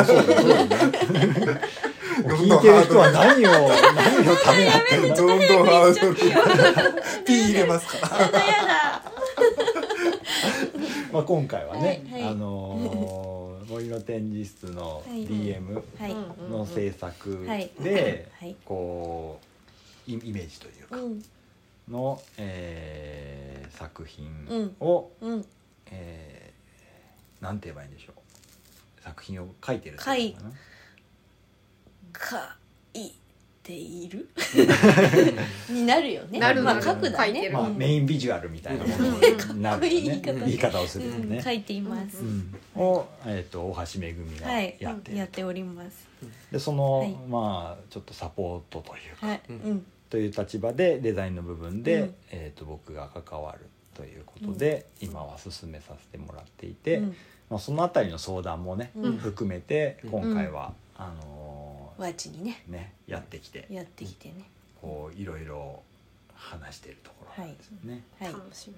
[2.37, 6.17] 聞いてる人は何を 何をためらっ てるのどんどんハードル
[7.25, 9.03] ピー入れますから
[11.13, 12.23] まあ今回はね、はい。
[12.23, 13.39] はいあのー
[13.69, 15.27] 森の展示室のはい。
[15.27, 16.15] DM はい。
[16.51, 17.71] の制作はい。
[17.81, 18.57] ではい。
[18.65, 19.39] こ
[20.09, 21.23] うイイメージというかうん。
[21.89, 24.77] の、えー作品うん。
[24.81, 25.45] を、うん。
[25.91, 29.03] えーなんて言えばいいんでしょう。
[29.05, 30.03] 作品を書いてるって
[32.19, 32.57] か
[32.95, 33.11] い
[33.63, 34.29] ている？
[35.69, 36.39] になるよね。
[36.39, 37.33] なるまあ書くだね。
[37.35, 37.53] 書いてる。
[37.53, 37.77] まあ、うん。
[37.77, 41.43] メインビジュアルみたいなものになるよかっこいいね言い方言い方をするとね、うん。
[41.43, 42.19] 書いています。
[42.19, 42.55] うん。
[42.77, 44.77] を、えー、と大橋めぐみがはい。
[44.81, 46.07] やってやっております。
[46.51, 47.15] でその、はい。
[47.29, 49.41] まあちょっとサポートというか、はい。
[49.49, 49.87] うん。
[50.11, 52.15] という立場でデザインの部分で、うん。
[52.31, 57.17] えー、と僕が関わるということで、今は進めさせてもらっていて、うん。
[57.51, 59.17] まあ、そのあたりの相談もね、うん。
[59.19, 60.11] 含めてうん。
[60.11, 61.38] 今回は、あの
[61.99, 62.63] ワチにね。
[62.69, 63.67] ーねやってきて。
[63.71, 64.45] やってきてね。
[64.81, 65.83] こういろいろ
[66.35, 68.05] 話しているところなんですよね。
[68.21, 68.33] はい。
[68.33, 68.75] 楽しみ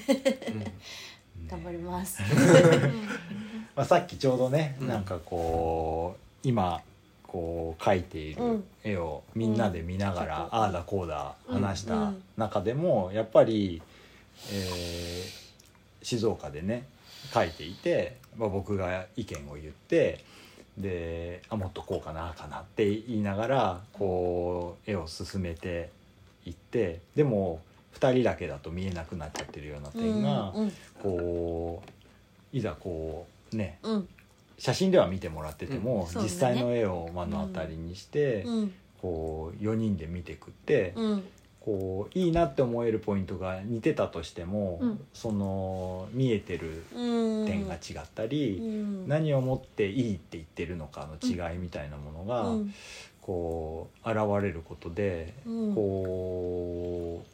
[0.00, 0.54] です。
[0.58, 0.74] ね
[1.48, 2.22] 頑張ります。
[3.76, 4.88] まあ、さっきちょうどね、うん。
[4.88, 6.82] なんかこう今
[7.26, 8.64] こう描いているうん。
[8.82, 10.44] 絵をみんなで見ながら、うん。
[10.50, 12.22] ああだこうだ話したうん。
[12.36, 13.82] 中でもやっぱり、
[14.50, 15.42] えー
[16.02, 16.86] 静岡でね
[17.32, 20.24] 描いていて、まあ、僕が意見を言って
[20.78, 25.90] であもっとこうかなああかなって言いながらこう絵を進めて
[26.46, 27.60] いってでも
[27.98, 34.08] 2人だけだと見えなくなっちゃってるような点が、うんこういざこうねうん。
[34.58, 36.20] 写真では見てもらってても、うん。
[36.20, 36.22] ね。
[36.22, 38.74] 実際の絵を目の当たりにして、うん。
[39.00, 41.24] こう4人で見てくって、うん
[41.64, 45.04] こういいなって思えるポイントが似てたとしても、うん。
[45.14, 47.46] その見えてるうん。
[47.46, 49.08] 点が違ったり、うん。
[49.08, 52.74] 何をもっていいって言ってるのかの違いみたいなものが、うん。
[53.20, 55.74] こう現れることで、うん。
[55.74, 57.24] こ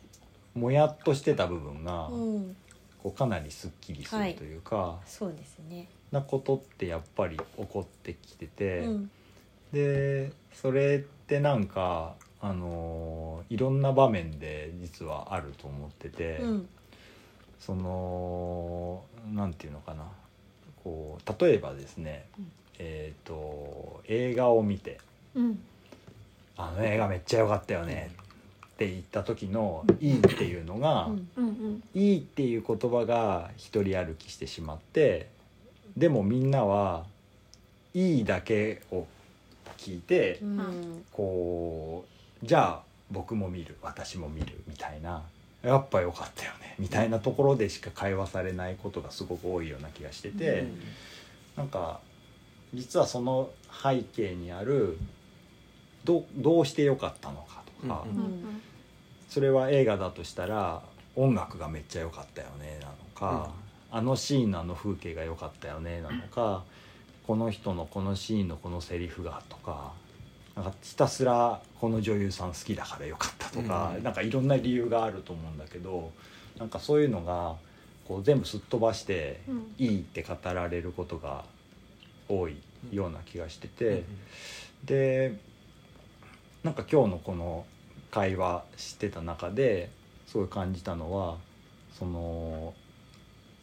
[0.54, 2.56] うもやっとしてた部分が、うん。
[3.02, 4.98] こうかなりすっきりするというか。
[5.06, 5.88] そうですね。
[6.12, 9.10] なことってやっぱり起こってきてて、うん。
[9.72, 16.68] でそれってなんかあのいろんな場面で実はあると思ってて、うん。
[17.58, 19.02] その
[19.34, 20.04] なんていうのかな。
[20.84, 22.52] こう例えばですね、うん。
[22.78, 24.98] えっ、と映画を見て
[25.34, 25.58] うん
[26.56, 28.10] 「あの映画めっちゃ良かったよね」
[28.74, 31.28] って言った時の「いい」っていうのが、うん。
[31.36, 31.82] うんうん。
[31.94, 35.28] いいっていう言葉が一人歩きしてしまって
[35.96, 37.04] でもみんなは
[37.94, 39.06] いいだけを
[39.78, 41.04] 聞いて、うん。
[41.12, 45.22] こうじゃあ僕も見る私も見るみたいな
[45.62, 50.68] やっぱ良かったよねみたいなところでしか会話されないことがすごく多いような気がしてて、
[51.56, 51.98] なんか
[52.72, 53.50] 実はその
[53.82, 54.98] 背景にある
[56.04, 58.62] どどうして良かったのかとか、うんうん。
[59.28, 60.82] それは映画だとしたら
[61.16, 63.50] 音楽がめっちゃ良かったよねなのか、
[63.90, 66.62] あのシーンのあの風景が良かったよねなのか
[67.26, 69.92] この人のこのシーンのこのセリフがとか
[70.58, 76.10] なんかひたすらこの女優さん好きだから良かったとか、うんなんかいろんな理由があると思うんだけど
[76.58, 77.54] なんかそういうのが
[78.08, 81.44] こう全部すっ飛ばしてうんいいって語られることが
[82.28, 82.56] 多い
[82.90, 84.04] ような気がしてて。
[84.84, 85.36] で
[86.62, 87.66] なんか今日のこの
[88.10, 89.90] 会話してた中で
[90.26, 91.36] すごい感じたのは
[91.98, 92.74] その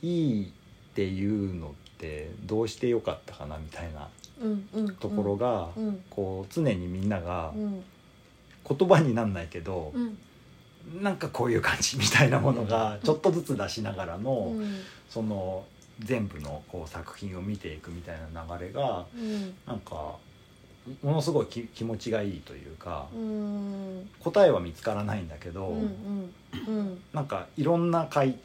[0.02, 4.10] いいっていうのってどうしてよかったかなみたいな
[5.00, 7.84] ところが、うんこう常にみんながうん
[8.68, 10.18] 言葉になんないけど、うん
[11.02, 15.66] なんかこういう感じみたいなものがちょっとずつ出しながらの、うんその
[16.00, 20.16] 全部のこう作品を見ていくみたいな流れがうんなんか
[21.02, 23.08] ものすごいき気持ちがいいというか。
[23.16, 25.76] うん答えは見つからないんだけど、う
[27.14, 28.38] なんかいろんな回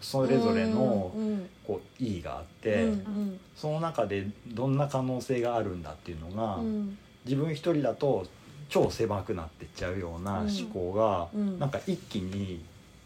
[0.00, 6.98] それぞれのうんこう意義があって、うんその中でどんな可能性があるんだっていうのが、うん。
[7.24, 8.26] 自分一人だと
[8.68, 11.58] 超狭くなってっちゃうような思考が、うん。
[11.58, 12.62] なんか一気に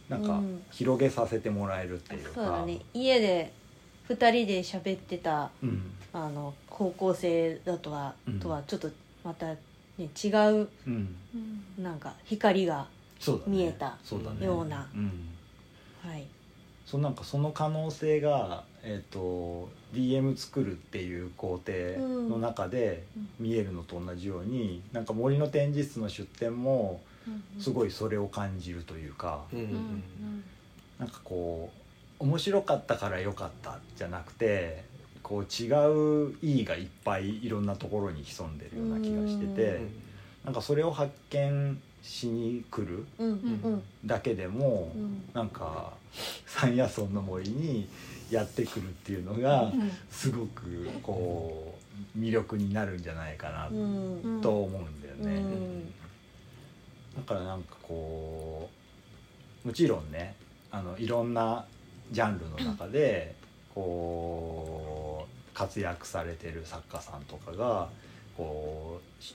[0.08, 0.62] なんかうん。
[0.72, 2.80] 広げさせてもらえるっていうか、そうだね。
[2.92, 3.52] 家で
[4.08, 5.92] 二人で喋ってたうん。
[6.12, 8.40] あの高校生だとは、うん。
[8.40, 8.90] とはちょっと
[9.22, 9.56] また、ね、
[9.98, 12.88] 違ううん、うんなんか光が
[13.46, 14.44] 見えたそうだね。
[14.44, 14.88] ような。
[14.94, 15.28] うん。
[16.02, 16.26] はい
[16.90, 21.72] そうなんかその可能性が、えー、と DM 作るっていう工程
[22.28, 23.04] の中で
[23.38, 27.00] 見えるのと同じように、なんか森の展示室の出展も
[27.60, 30.44] すごいそれを感じるというか、うんうん
[30.98, 31.70] なんかこ
[32.18, 34.84] う面白かったから良かったじゃなくて
[35.22, 35.70] こう違
[36.26, 39.80] う意義がいっぱいいろんなところに潜んでるような気がしてて
[40.44, 43.82] なんかそれを発見しに来るうんうん。
[44.04, 45.22] だけでもうん。
[45.34, 45.92] なんか
[46.46, 47.88] 山野村の森に
[48.30, 49.72] やってくるっていうのが
[50.10, 51.78] すごくこ
[52.16, 54.22] う魅力になるんじゃないかなうん。
[54.22, 55.40] うんと思うんだようね。
[55.40, 55.86] ん。
[57.16, 58.68] だからなんかこ
[59.64, 60.34] うもちろんね
[60.70, 61.64] あのいろんな
[62.12, 63.34] ジャンルの中で
[63.74, 67.88] こう活躍されてる作家さんとかが
[68.36, 69.34] こうし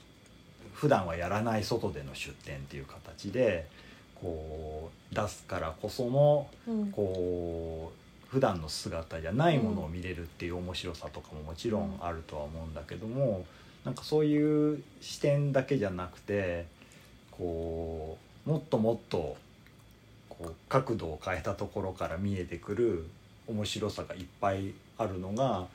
[0.76, 3.66] 普段はやらない外での出展っていう形で
[4.14, 6.92] こう出すからこそのうん。
[6.92, 13.46] こう普段の姿じゃないものを見れるっていう面白さとかももちろんあるとは思うんだけども
[13.84, 16.66] なんかそういう視点だけじゃなくて
[17.30, 19.36] こうもっともっと
[20.28, 23.06] こう角度を変えたところから見えてくる
[23.46, 25.66] 面白さがいっぱいあるのが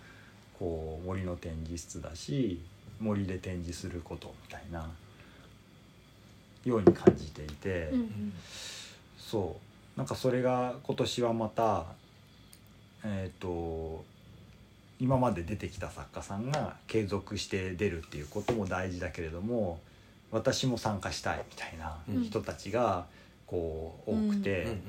[0.59, 2.59] こう森の展示室だし
[3.01, 4.89] 森で展示することみたいな
[6.63, 7.89] ように感じていて。
[7.91, 8.33] うん
[9.31, 9.57] そ
[9.95, 11.85] うなんかそれが今年はまた
[13.05, 14.03] えっ、と
[14.99, 19.79] 今まで出てきた作家さんが継続して出るっていうことも大事だけれども
[20.31, 22.23] 私も参加したいみたいなうん。
[22.25, 23.05] 人たちが
[23.47, 24.79] こう多くて、うんうん。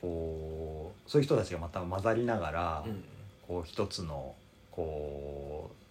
[0.00, 3.04] こうそういう人たちがまた混ざりながら、うん。
[3.48, 4.34] こう一つの
[4.70, 5.85] こう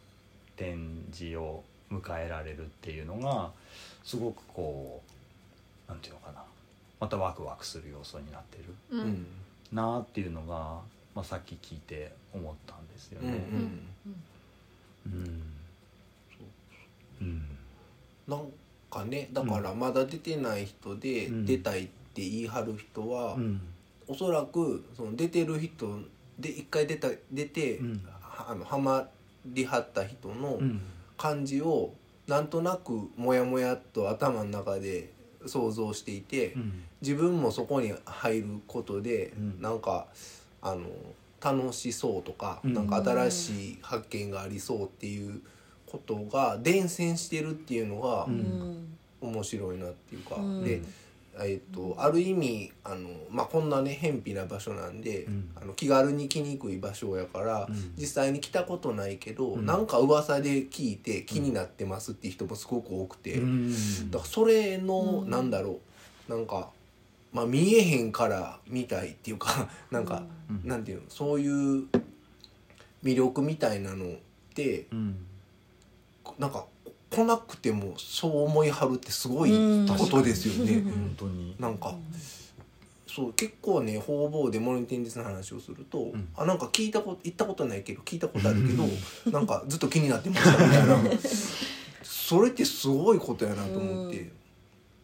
[0.56, 3.52] 展示を迎えられるっていうのが
[4.04, 5.02] すごくこ
[5.88, 6.44] うなんていうのかな。
[7.00, 9.08] またワクワクする要素になってるううん。
[9.10, 9.28] ん
[9.74, 10.80] なっていうのが、
[11.14, 13.30] まあ、さっき聞いて思ったんですよね。
[13.30, 13.34] ん
[15.06, 15.42] うん
[17.22, 17.42] うん。
[18.28, 18.42] なん
[18.90, 21.46] かねだからまだ出てない人でうん。
[21.46, 23.62] 出たいって言い張る人は、うん。
[24.08, 26.00] おそらくその出てる人
[26.40, 28.06] で一回出た出て、うん。
[28.22, 29.08] はあのハマ
[29.46, 30.82] りはった人のうん。
[31.18, 31.94] 感じを
[32.28, 35.14] なんとなくモヤモヤっと頭の中で
[35.46, 36.84] 想像していて、うん。
[37.02, 39.62] 自分もそこに入ることで、うん。
[39.62, 40.08] なんか
[40.62, 40.88] あの
[41.42, 42.74] 楽しそうとか、うん。
[42.74, 45.42] なんか新しい発見がありそうっていう
[45.86, 48.28] ことが伝染してるっていうのが
[49.22, 50.64] 面白いなっていうか、うん。
[50.64, 50.82] で、
[51.40, 55.52] えっとある意味あの、まあ、こんなね偏僻な場所なんで、うん。
[55.56, 57.94] あの気軽に来にくい場所やから、うん。
[57.98, 59.66] 実際に来たことないけど、うん。
[59.66, 63.34] なんか噂で聞いて気になってますっていう人もすごく多くて。
[63.36, 64.12] うん。
[64.12, 65.30] だからそれの、うん。
[65.30, 65.80] なんだろ
[66.30, 66.32] う。
[66.32, 66.70] なんか、
[67.34, 70.62] まあ、見えへんから見たいっていうか なんか、うん。
[70.64, 71.88] なんていうのそういう
[73.04, 74.18] 魅力みたいなのっ
[74.54, 75.26] てうん。
[76.40, 76.66] なんか
[77.16, 80.74] 来なくてもそう思いはるってすごいうんことですよね。
[80.74, 80.92] うん。
[80.92, 81.56] 本当に。
[81.60, 81.96] なんか
[83.08, 86.28] そう結構ね方々でモニテン実の話をすると、ん。
[86.36, 88.84] あなんか聞いたこと行ったことないけど聞いたことあるけど
[89.32, 90.98] なんかずっと気になってましたみたいな。
[92.04, 94.32] それってすごいことやなと思って、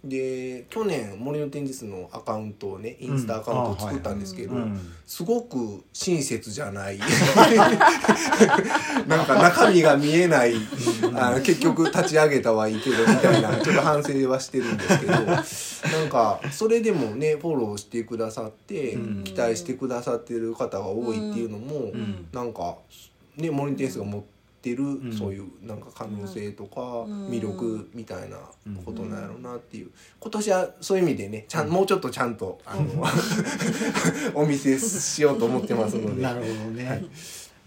[0.03, 6.97] で去年森の展示室のアカウントをねインスタアカウントを作ったんですけど、うんすごく親切じゃない。
[9.07, 10.53] なんか中身が見えない
[11.13, 15.11] あの結局立ち上げたはいいけどみたいなちょっと反省はしてるんですけど
[15.99, 19.23] なんかそれでもねフォローしてくださって、うん。
[19.25, 22.27] 期待してくださってる方が多いっていうのも、ん。
[22.31, 22.77] なんか
[23.35, 25.11] ねモニテンスが持ってる、ん。
[25.11, 27.29] そういうなんか可能性とかうん。
[27.29, 28.37] 魅力みたいな
[28.85, 29.89] ことなんやろうなっていう。
[30.19, 33.03] 今年はそういう意味でねちゃん、もうちょっとちゃんとあの
[34.35, 36.21] お見せしようと思ってますので。
[36.23, 37.05] なるほどね、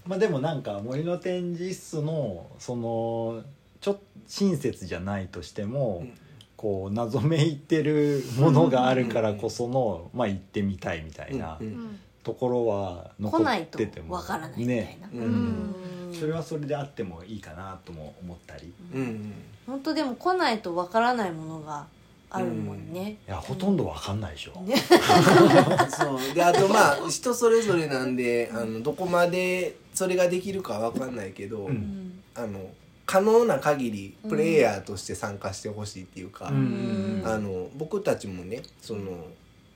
[0.07, 3.43] まあでもなんか森の展示室のその
[3.81, 6.13] ちょっと親切じゃないとしても、うん。
[6.57, 16.11] こう謎めいてるものがあるからこその、まあ行ってみたいみたいなうんうんところは残来ないとっててもわからないみたいねな、ううん。
[16.11, 16.15] ん。
[16.19, 18.73] それはそれであってもいいかなとも思ったり。
[18.93, 19.33] うんうん。
[19.67, 21.87] 本当でも来ないとわからないものが
[22.31, 24.75] あるもんね、いやほとんどわかんないでしょ、ね。
[25.89, 26.35] そう。
[26.35, 32.21] であとまあ人それぞれなんであのどこまでそれができるかわかんないけど、うん。
[32.35, 32.71] あの
[33.07, 37.23] 可能な限りプレイヤーとして参加してほしいっていうか、うん。
[37.25, 39.27] あの僕たちもねその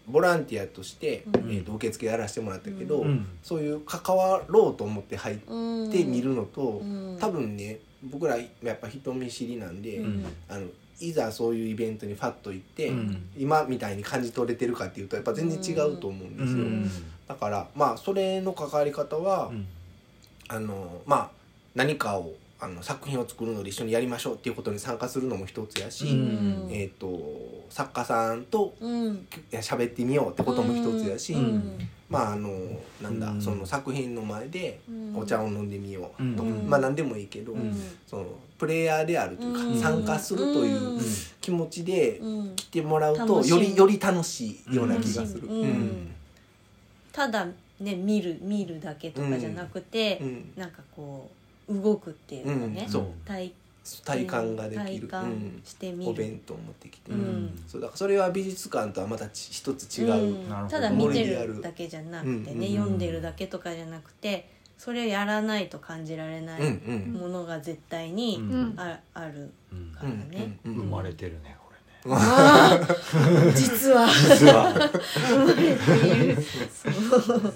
[0.09, 1.51] ボランティアとして、うん。
[1.51, 3.27] えー、と受付やらせてもらったけど、うん。
[3.43, 7.17] そういう関わろうと思って入っうんてみるのと、うん。
[7.21, 10.25] 多分ね僕らやっぱ人見知りなんで、うん。
[10.49, 10.67] あの
[11.01, 13.29] いざそういうイベントにファッと行って、うん。
[13.37, 16.59] 今みたいに感じ取れてるかっていうとやっぱ全然違うと思うんですよ。
[16.59, 16.91] うん。
[17.27, 19.67] だからまあそれの関わり方は、うん。
[20.49, 21.31] あのまあ
[21.75, 26.69] 何かをあの作品を作るので一緒にやりましょうっていうことに参加するのも一つやし、うん。
[26.71, 29.15] えー、と作家さんとうん。
[29.15, 31.79] ってみようってことも一つやし、うん。
[32.11, 32.51] まああの
[33.01, 33.41] なんだ、うん。
[33.41, 35.17] その作品の前でうん。
[35.17, 36.03] お茶を飲んでみよう
[36.37, 36.69] とか、うん。
[36.69, 37.73] まあ何でもいいけど、うん。
[38.05, 38.27] その
[38.59, 39.81] プレイヤーであるというか、うん。
[39.81, 41.01] 参加するといううん。
[41.41, 42.57] 気持ちでうん。
[42.57, 45.47] 来てもらうとよりより楽しいような気がする。
[45.47, 45.61] うん。
[45.61, 46.15] うん。
[47.13, 47.47] ただ
[47.79, 50.53] ね見る見るだけとかじゃなくて、うん。
[50.57, 51.38] なんかこう
[51.69, 53.07] 動くっていうかね、うんそう。
[53.25, 53.53] 体
[54.05, 57.59] 体感ができる、体感してみる、お弁当を持ってきて、うん。
[57.67, 60.69] そうだからそれは美術館とはまたち一つ違う、うん。
[60.69, 62.63] ただ見てるだけじゃなくてね、うん。
[62.63, 62.69] うん。
[62.77, 67.21] 読んでるだけとかじゃなくてそれをやらないと感じられないうんうん。
[67.21, 68.53] ものが絶対にうん。
[68.53, 70.81] うんあ,、あるうんからね、うんうん。
[70.83, 72.19] 生まれてるねこれね。
[73.57, 74.07] 実は。
[74.09, 74.73] 実は、
[76.71, 77.55] そう、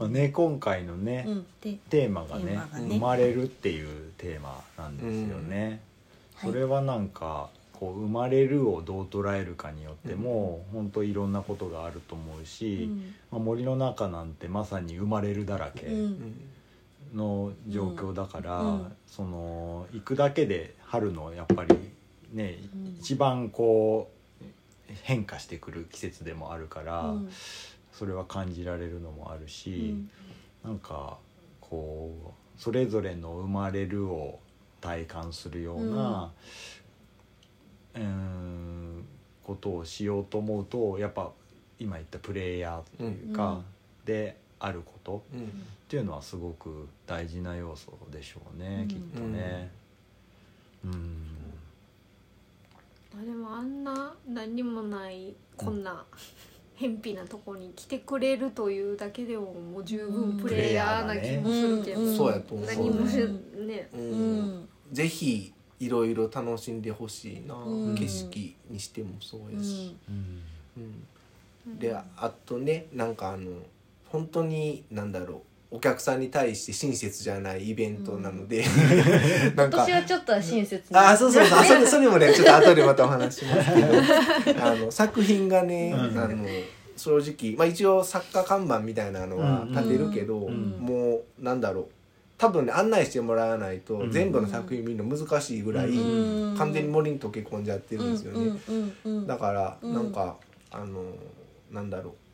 [0.00, 2.60] まあね、今回のね、うん、でテーマがねね。
[2.74, 5.82] 生まれるっていうテーマなんですよね、
[6.42, 6.50] うん。
[6.50, 13.14] それはなんかこう生まれるをどう捉えるかによっても、本当いろんなことがあると思ううし、ん。
[13.30, 16.34] まあ、森の中なんてまさに生まれるだらけうん。
[17.14, 18.92] の状況だから、うん。
[19.06, 21.76] その行くだけで春のやっぱり
[22.32, 22.96] ね、うん。
[22.98, 24.20] 一番こう
[25.02, 27.30] 変化してくる季節でもあるから、うん
[28.00, 30.10] それは感じられるのもあるうし、ん。
[30.64, 31.18] なんか
[31.60, 34.38] こうそれぞれの生まれるを
[34.80, 36.32] 体感するような、
[37.94, 39.04] うーん
[39.44, 41.30] ことをしようと思うとやっぱ
[41.78, 43.64] 今言ったプレイヤーというか、うん。
[44.06, 45.40] であることうん。
[45.40, 45.42] っ
[45.86, 48.88] ていうのはすごく大事な要素でしょうね、うん。
[48.88, 49.70] きっとね。
[50.86, 51.26] うん。
[53.20, 56.02] あでもあんな何にもないこんな
[56.80, 63.88] 偏僻なとこに来てくれるというだけでももう十分プレイヤーな気もするけど、うんそうやと思う何もしね。
[63.92, 64.68] ううんん。
[64.90, 67.94] ぜひいろいろ楽しんでほしいな、うん。
[67.94, 70.42] 景色にしてもそうやし、うん。
[71.68, 71.78] うん。
[71.78, 73.50] であとねなんかあの
[74.08, 78.64] 本当になんだろうお客さんに対して親切じゃないイベントなので、
[79.54, 81.64] なんか今年はちょっとは親切あそうそうそう。
[81.64, 83.74] それ それもねちょっと後でまたお話します
[84.44, 84.64] けど。
[84.64, 86.18] あの作品がね、うん。
[86.18, 86.44] あの
[86.96, 90.76] 正直、まあ、一応作家看板みたいなのは立てるけど、うん。
[90.80, 91.86] もうなんだろう。
[92.36, 94.10] 多分ね案内してもらわないとうん。
[94.10, 96.56] 全部の作品見るの難しいぐらい、うん。
[96.56, 98.40] 完全に森に溶け込んじゃってるんですよね。
[98.40, 99.26] うんうんうんうん。
[99.28, 99.94] だからうん。
[99.94, 100.36] なんか、
[100.72, 101.04] あの
[101.70, 102.29] なんだろう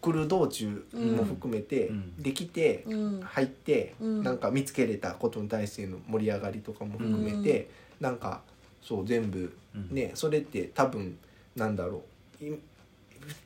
[0.00, 2.22] 来る道中も含めて、うん。
[2.22, 3.20] できて、うん。
[3.22, 4.22] 入って、うん。
[4.22, 7.68] なんか見つけれたことに対しての盛り上がりとかも含めて、
[8.00, 8.42] なんか
[8.82, 9.94] そう全部うん。
[9.94, 11.16] ねそれって多分
[11.56, 12.02] なんだろ
[12.40, 12.58] うい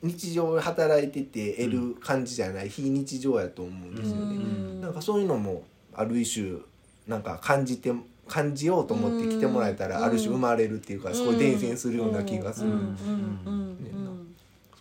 [0.01, 4.35] 日常働いてて得る感じじゃない、非日常やと思うんですよね。
[4.35, 4.81] うん。
[4.81, 5.63] なんかそういうのも
[5.93, 6.61] ある一種
[7.07, 7.91] なんか感じて
[8.27, 10.03] 感じようと思って来てもらえたら、うん。
[10.05, 12.69] ある種生まれるっていうか、すごい伝染するような気がする。
[12.69, 12.95] うんうんうん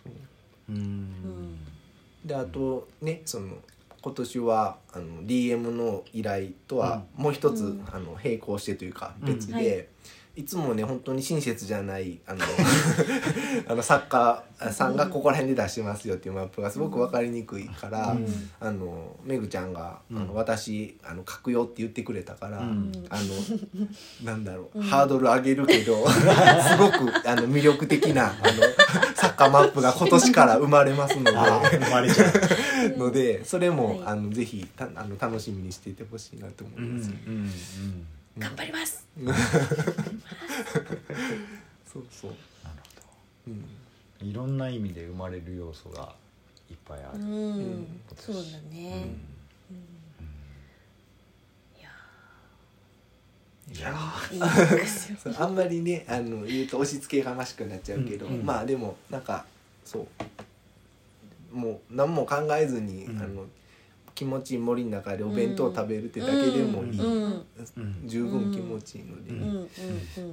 [0.03, 0.13] そう
[0.71, 1.59] うんうん
[2.25, 3.57] であとねその
[4.01, 7.85] 今年はあの DM の依頼とはもう一つ、うん。
[7.91, 9.35] あの並行してというかうん。
[9.35, 9.61] 別で、は
[10.37, 12.41] いい、つもね本当に親切じゃないあの
[13.69, 18.27] あの作家さんがここら辺で出しますよっていうマップがすごく分かりにくいから、うん。
[18.61, 20.19] あのめぐちゃんが、うん。
[20.19, 22.93] あの私あの書くよって言ってくれたから、うん。
[23.11, 23.25] あの
[24.25, 24.85] なんだろう、うん。
[24.85, 31.33] ハードル上げるけど すごくあの魅力的なあの作家マップが今年から生まれますので。
[31.33, 32.25] 生まれちゃ
[32.97, 32.99] う。
[32.99, 34.03] のでそれも、はい。
[34.07, 37.51] あのぜひたあの楽しみにしていてほしいなと思います、うん
[38.39, 39.07] 頑張ります。
[41.93, 42.31] そうそう、
[42.65, 42.77] なる
[43.49, 43.61] うん、ほ
[44.25, 44.27] ど。
[44.27, 46.15] いろんな意味で生まれる要素が
[46.71, 47.25] いっぱいあうる。
[47.25, 47.87] ん。
[48.17, 49.07] そうだね。
[53.73, 53.95] いや
[55.39, 58.35] あんまりねあの言うと押し付けがましくなっちゃうけど、うん。
[58.41, 58.47] うん。
[58.47, 59.47] まあでもなんか
[59.85, 60.07] そ
[61.53, 61.57] う。
[61.57, 63.19] もう何も考えずに、うん。
[63.19, 63.47] あの
[64.15, 67.45] 気持ちいい森の中でお弁当を食べるってだけでもいい、うんうん
[68.07, 69.69] 十分気持ちいいので、うんうんうん。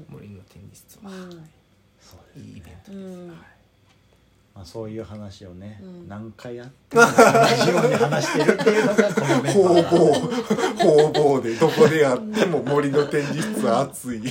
[0.09, 1.29] 森の展示室は、うん。
[1.99, 2.91] そうですいいイベント。
[2.91, 3.27] うん。
[4.53, 6.07] まあそういう話をねうん。
[6.07, 9.83] 何回やっても同じように話してるっていうのがこのメンバー
[11.11, 14.29] 方々でどこでやっても森の展示室は熱いで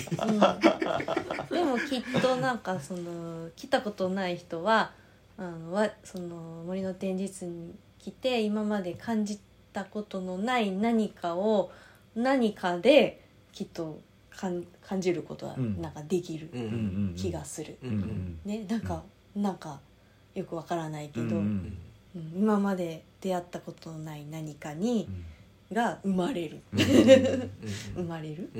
[1.64, 4.92] もきっとなんかその来たことない人は
[5.38, 9.38] あのわその森の展示室に来て今まで感じ
[9.72, 11.70] たことのない何かを
[12.14, 13.20] 何かで
[13.52, 14.00] きっと
[14.34, 16.48] 感感じることはうんなんかできる
[17.16, 17.76] 気がする。
[18.44, 19.02] ねなんか、
[19.36, 19.80] なんか
[20.34, 21.76] よくわからないけど、うん
[22.34, 25.08] 今まで出会ったことのない何かに
[25.72, 26.80] が生まれる、うん
[27.94, 28.50] 生まれる、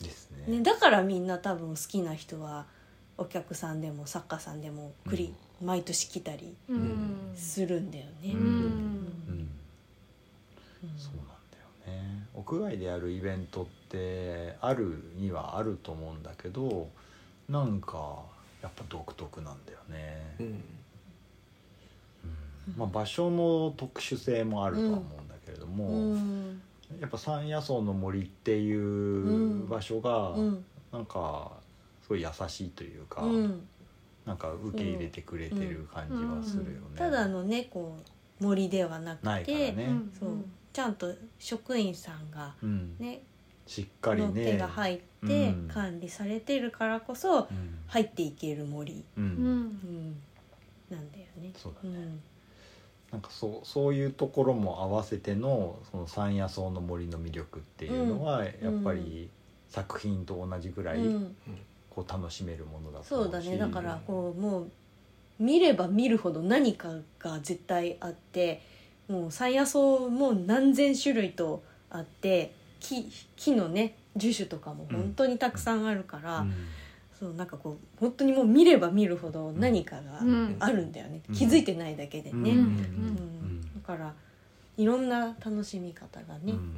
[0.00, 0.58] ですね。
[0.58, 2.64] ね、だからみんな多分好きな人は
[3.18, 7.32] お客さんでも作家さんでもクリ、毎年来たりうん。
[7.34, 8.32] するんだよね。
[10.96, 12.26] そうなんだよね。
[12.34, 16.88] 屋外でやるイベントってあるにはあると思うんだけど
[17.48, 18.20] なんか
[18.62, 20.46] やっぱ独特なんだよね、うん。
[20.46, 20.62] うん。
[22.76, 26.60] まあ、場所の特殊性もあるとは思うんだけれども、うん。
[27.00, 30.64] やっぱ山野草の森っていう場所がうん。
[30.92, 31.52] なんか
[32.02, 33.68] すごい優しいというか、うん
[34.28, 36.76] なんか受け入れてくれてる感じはするよね。
[36.96, 37.96] ただのねこ
[38.40, 40.30] う森ではなくてないからね、そう
[40.72, 43.22] ちゃんと職員さんがうん、ね
[43.66, 45.68] しっかりのね手が入ってうん。
[45.68, 47.78] 管理されてるからこそうん。
[47.86, 49.24] 入っていける森、うん。
[49.24, 49.30] うん。
[49.30, 50.22] うん、
[50.90, 51.52] なんだよね。
[51.56, 51.96] そうだね。
[51.96, 52.20] ん。
[53.10, 59.30] なんかそうそういうところも合わせてのその山野草の森の魅力っていうのは、やっぱり
[59.68, 61.36] 作品と同じぐらいうん
[61.98, 63.58] こう楽しめるものだとそうだね。
[63.58, 64.70] だからこうもう
[65.40, 68.62] 見れば見るほど何かが絶対あって
[69.08, 76.54] もう山野草も何千種類とあって木木のね樹種とかも本当にたくさんあるから、うん。
[77.18, 80.56] そうなんかこう本当にもう見れば見るほど何かがうん。
[80.60, 81.34] あるんだよね、うん。
[81.34, 82.58] 気づいてないだけでね、うん。
[82.58, 83.60] うん。
[83.62, 84.14] だから
[84.76, 86.74] いろんな楽しみ方がね、うん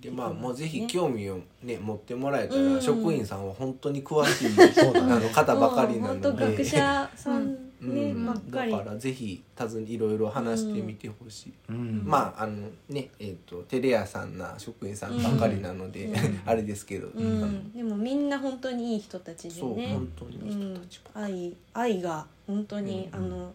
[0.00, 2.82] でまあもうぜひ興味をね持ってもらえたら、うん。
[2.82, 6.44] 職員さんは本当に詳しいあの方ばかりな本ので。
[6.44, 8.26] 当学者さんね、うん。
[8.26, 8.72] ばっかり。
[8.72, 12.02] だからぜひ尋ねいろいろ話してみてほしい、うん。
[12.04, 16.40] まああのねえっ、とテレ屋さんな職員さんばかりなので、うん。
[16.46, 23.18] あれですけど、うん、でもみんな本当にいい人たちでそうね本当にいい人たち愛愛が本当に、うん。
[23.18, 23.52] あの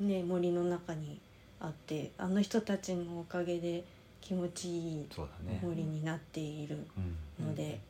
[0.00, 1.18] ね森の中に
[1.58, 3.84] あってあの人たちのおかげで
[4.20, 6.86] 気持ちいいそうだね、森になっている
[7.40, 7.46] うん。
[7.46, 7.80] ので、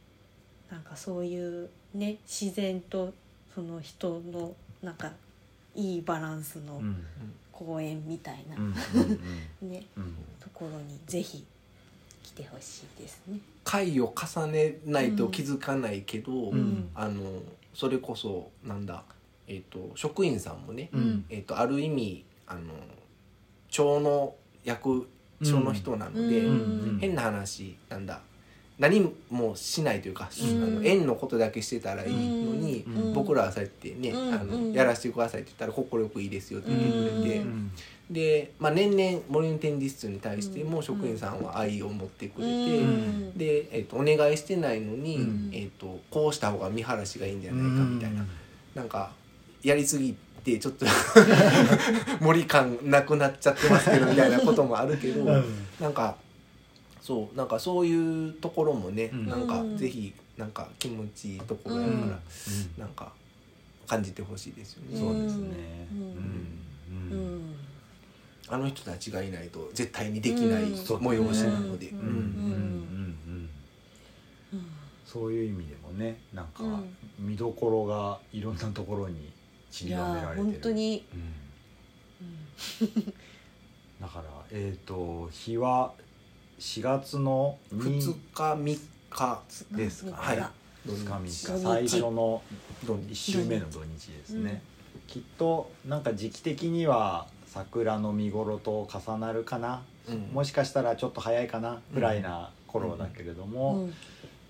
[0.70, 3.12] なんかそういうね自然と
[3.54, 5.12] その人のなんか
[5.74, 7.04] いいバランスのうん。
[7.52, 8.56] 公園みたいな、
[9.60, 10.14] ねうん。
[10.40, 11.44] ところにぜひ
[12.22, 13.38] 来てほしいですね。
[13.64, 16.88] 回を重ねないと気づかないけど、うん。
[16.94, 17.42] あの
[17.74, 19.04] それこそなんだ、
[19.46, 21.26] えっと職員さんもね、うん。
[21.28, 22.72] えっとある意味あの
[23.68, 25.06] 町の役
[25.42, 26.52] 所の人なので、う
[26.96, 26.98] ん。
[27.00, 28.20] 変な話なんだ。
[28.78, 30.62] 何もしないというか、うん。
[30.62, 33.12] あの園のことだけしてたらいいのに、うん。
[33.12, 34.34] 僕らはそうやってね、うん。
[34.34, 34.72] あのうん。
[34.72, 37.72] やらせてくださいって言ったら快くいいですよって言ってくれて、ううん。
[38.10, 42.50] で、まあ、年々森の展示室に対しても職員さんは愛を持ってくれて。
[42.50, 43.38] うん。
[43.38, 45.50] で、えっとお願いしてないのに、うん。
[45.52, 48.24] えっとこうした方が見晴らしがいいんじゃないかみたいな、
[48.74, 49.12] なんか
[49.62, 50.86] やりすぎてちょっと
[52.20, 55.66] 森感なくなっちゃってますけどみたいなこともあるけど、うん。
[55.78, 56.16] なんか
[57.00, 59.26] そうなんかそういうところもね、うん。
[59.26, 59.76] なんかうん。
[59.76, 62.20] ぜひなんか気持ちいいところやから、うん。
[62.78, 63.12] なんか
[63.86, 65.88] 感じてほしいですよね、そうですね。
[65.92, 65.98] うん。
[67.10, 67.54] うん。
[68.48, 70.74] あの人たちがいないと絶対にできないうん。
[70.74, 71.98] 催しなので、うん。
[71.98, 72.04] うん。
[72.04, 72.10] うん。
[72.10, 73.50] うん。
[74.52, 74.66] うん。
[75.04, 76.96] そういう意味でもねなんかうん。
[77.18, 79.32] 見どころがいろんなところに
[79.70, 80.44] 散いりばめやられてる。
[80.44, 81.16] 本当に、う
[82.24, 83.04] ん。
[84.00, 85.92] だからえっ、と日は
[86.58, 89.40] 4月の2 2日3日。
[89.72, 90.38] ですかはい。
[90.86, 90.96] 2
[91.26, 91.52] 日。
[91.52, 92.42] 3日最初の
[92.84, 94.62] 土1週目の土日ですね、
[95.06, 100.18] きっとなんか時期的には桜の見頃と重なるかな、うん。
[100.32, 103.94] もしかしたらちょっと早いかなぐらいな頃だけれども、うん。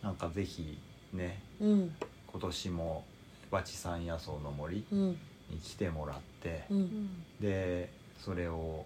[0.03, 0.79] なんかぜひ
[1.13, 1.95] ねうん。
[2.27, 3.05] 今年も
[3.51, 5.19] 和知山野草の森うん。
[5.51, 7.25] に来てもらって、うん。
[7.41, 7.91] で
[8.25, 8.85] それを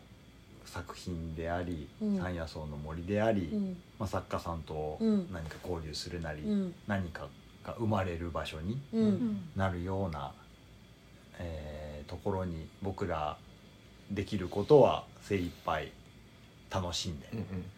[0.64, 2.14] 作品であり、うん。
[2.14, 3.76] 山野草の森であり、うん。
[3.98, 5.28] まあ、作家さんとうん。
[5.32, 6.74] 何か交流するなり、うん。
[6.86, 7.28] 何か
[7.64, 8.80] が生まれる場所に
[9.56, 10.32] なるような、
[11.38, 13.38] えーところに僕ら
[14.10, 15.90] できることは精一杯
[16.70, 17.28] 楽しんで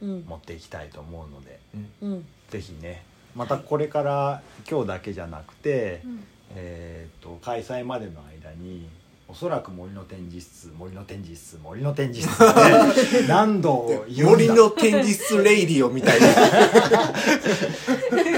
[0.01, 1.61] 持っていきたいと思うので、
[2.03, 2.27] うん。
[2.51, 3.05] ぜひね
[3.37, 6.25] またこれから今日だけじゃなくて、うん
[6.55, 8.89] えー、と開催までの間に
[9.29, 14.31] おそらく森の展示室森の展示室森の展示室って 何度言うんだ。
[14.31, 16.29] 森の展示室レイディオみたいな。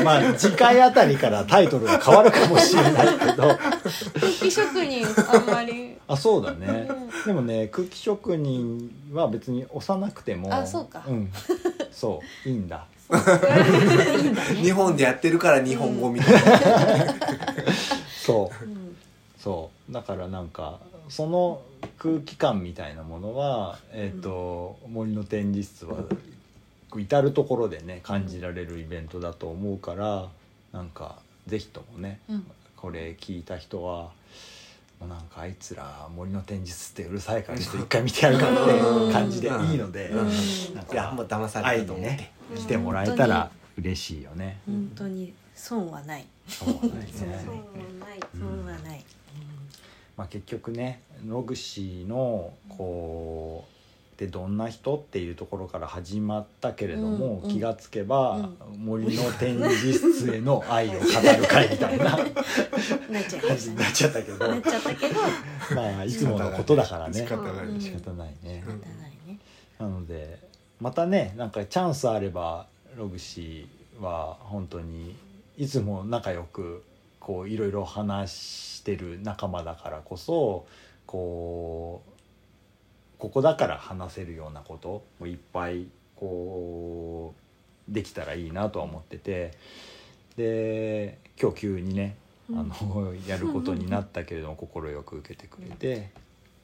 [0.03, 3.59] まあ次回あたりからタイトルが変わるかもしれないけど。
[4.15, 5.99] 空気職人あんまり。
[6.09, 6.89] あそうだね。
[6.89, 6.93] う
[7.23, 7.27] ん。
[7.27, 11.01] でもね空気職人は別に押さなくてもあそうか。
[11.01, 11.31] ん、
[11.93, 12.87] そういいんだ
[14.63, 16.41] 日本でやってるから日本語みたいな、
[18.21, 18.65] そう。
[18.65, 18.97] うん。
[19.39, 19.93] そう。
[19.93, 20.79] だからなんか
[21.09, 21.63] その
[21.99, 26.05] 空気感みたいなものは、えーと森の展示室は
[26.97, 30.29] 至る所でね感じられるイベントだと思うから
[30.73, 32.47] なんかぜひともねうん。
[32.77, 34.11] これ聞いた人は
[35.07, 38.67] なんかあいつら森の展示ってうるさいからちょっと一回見てやるかっ
[39.07, 40.17] て感じでいいので、うん。
[40.75, 42.31] なんいやもうか騙されたと思って。
[42.57, 44.61] 来てもらえたら嬉しいよね。
[44.67, 46.27] 本当に損はない。
[46.49, 47.07] そうはないね。
[47.13, 48.21] そうない。
[48.35, 49.05] 損はない、
[50.17, 53.78] まあ、結局ね野口のこう
[54.19, 62.05] でどんな人っていうところから始まったけれども、うん気がつけば、う森の展示室への 愛を語る会みたいな。
[62.05, 62.25] なっ
[63.29, 63.37] ち
[63.71, 64.39] なっちゃったけど。
[64.39, 65.15] たなっちゃったけど。
[65.75, 67.15] まあいつものことだからね。
[67.15, 67.67] 仕方ない。
[67.67, 67.81] うん。
[67.81, 69.39] 仕方ないね、仕方ないね。
[69.79, 70.41] なので
[70.81, 72.67] またねなんかチャンスあれば
[72.97, 73.69] ログシ
[74.01, 75.17] は本当に
[75.57, 76.83] いつも仲良く
[77.21, 80.67] こういろいろ話してる仲間だからこそ
[81.07, 82.18] こう
[83.19, 87.35] ここだから話せるようなことをいっぱいこ
[87.91, 89.53] うできたらいいなとは思ってて
[90.37, 92.17] で今日急にね
[92.51, 96.11] あのやることになったけれども快く受けてくれて。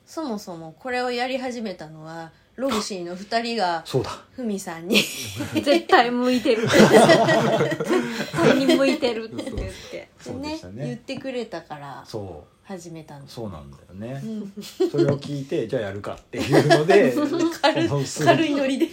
[0.07, 4.11] そもそもこれをやり始めたのはログシーの2人がそうだ。
[4.33, 5.01] ふみさんに。
[5.55, 6.69] 絶対向いてる。
[6.69, 9.57] 絶対に向いてるって言っ
[9.91, 10.09] て。
[10.21, 12.05] そうでしたね言ってくれたから。
[12.07, 14.21] そう始めたんだそうなんだよね。
[14.25, 14.63] うん。
[14.91, 17.13] それを聞いてじゃあやるかっていうので
[17.61, 17.89] 軽
[18.25, 18.89] 軽いノリで。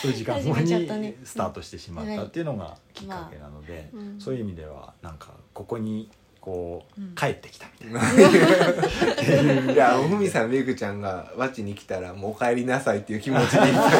[0.00, 1.16] 数時間後始めちゃにったね。
[1.22, 4.18] スタートしてしまったっていうのがきっかけなので、うん。
[4.18, 6.08] そういう意味ではなんかここに
[6.40, 7.14] こう、うん。
[7.14, 9.72] 帰ってきたみたいな。
[9.72, 13.90] いやおふみさんめぐちゃんがわちに来たらもうお帰りなさいっていう気持ちでいっぱ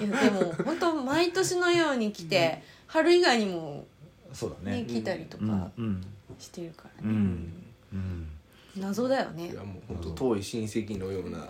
[0.00, 3.84] い いやでも本当毎年のように来て、春以外にも
[4.32, 4.82] そうだね。
[4.82, 4.86] ね。
[4.86, 6.06] 来たりとうんかうん。
[6.38, 7.52] してるからね、うん。
[7.92, 8.28] うん。
[8.76, 9.50] 謎だよね。
[9.50, 11.48] いやもう本当遠い親戚のような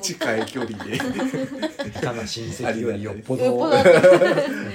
[0.00, 0.96] 近い距離で。
[0.96, 3.76] いかな親戚よりよっぽよっぽど。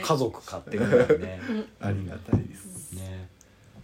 [0.04, 1.42] 家族買ってるからね。
[1.80, 2.94] ありがたいです。
[2.94, 3.30] ね。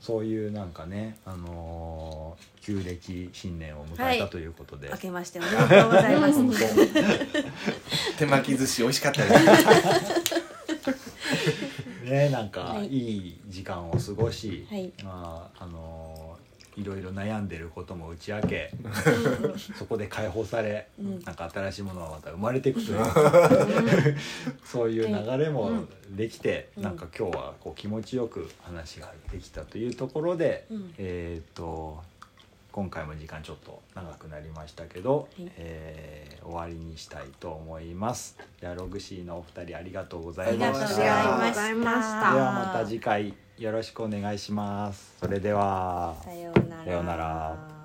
[0.01, 4.29] そういうなんかね、あのー旧暦新年を迎えたはい。
[4.29, 8.17] ということで、明けましておめでとうございます。
[8.17, 10.38] 手巻き寿司美味しかったです
[12.09, 12.87] ねなんかはい。
[12.87, 14.91] いい時間を過ごし、はい。
[15.03, 16.49] まああのー
[16.79, 18.71] いろいろ悩んでることも打ち明け
[19.77, 21.19] そこで解放され、うん。
[21.25, 22.99] なんか新しいものがまた生まれていくという
[24.63, 26.83] そういう流れもできて、うん。
[26.83, 30.93] なんか今日はこう気持ちよく話ができたというところで、うん。
[30.97, 32.01] えっ、と
[32.79, 38.37] 今回も時間ちょっと長くなりましたけど、はいえー終わりにしたいと思います。
[38.59, 41.03] じゃあログシーのお二人ありがとうございありがとうごました。
[41.53, 45.17] ざいましたではまた次回よろしくお願いします。
[45.19, 46.15] それでは。
[46.23, 46.51] さよ
[47.01, 47.78] うなら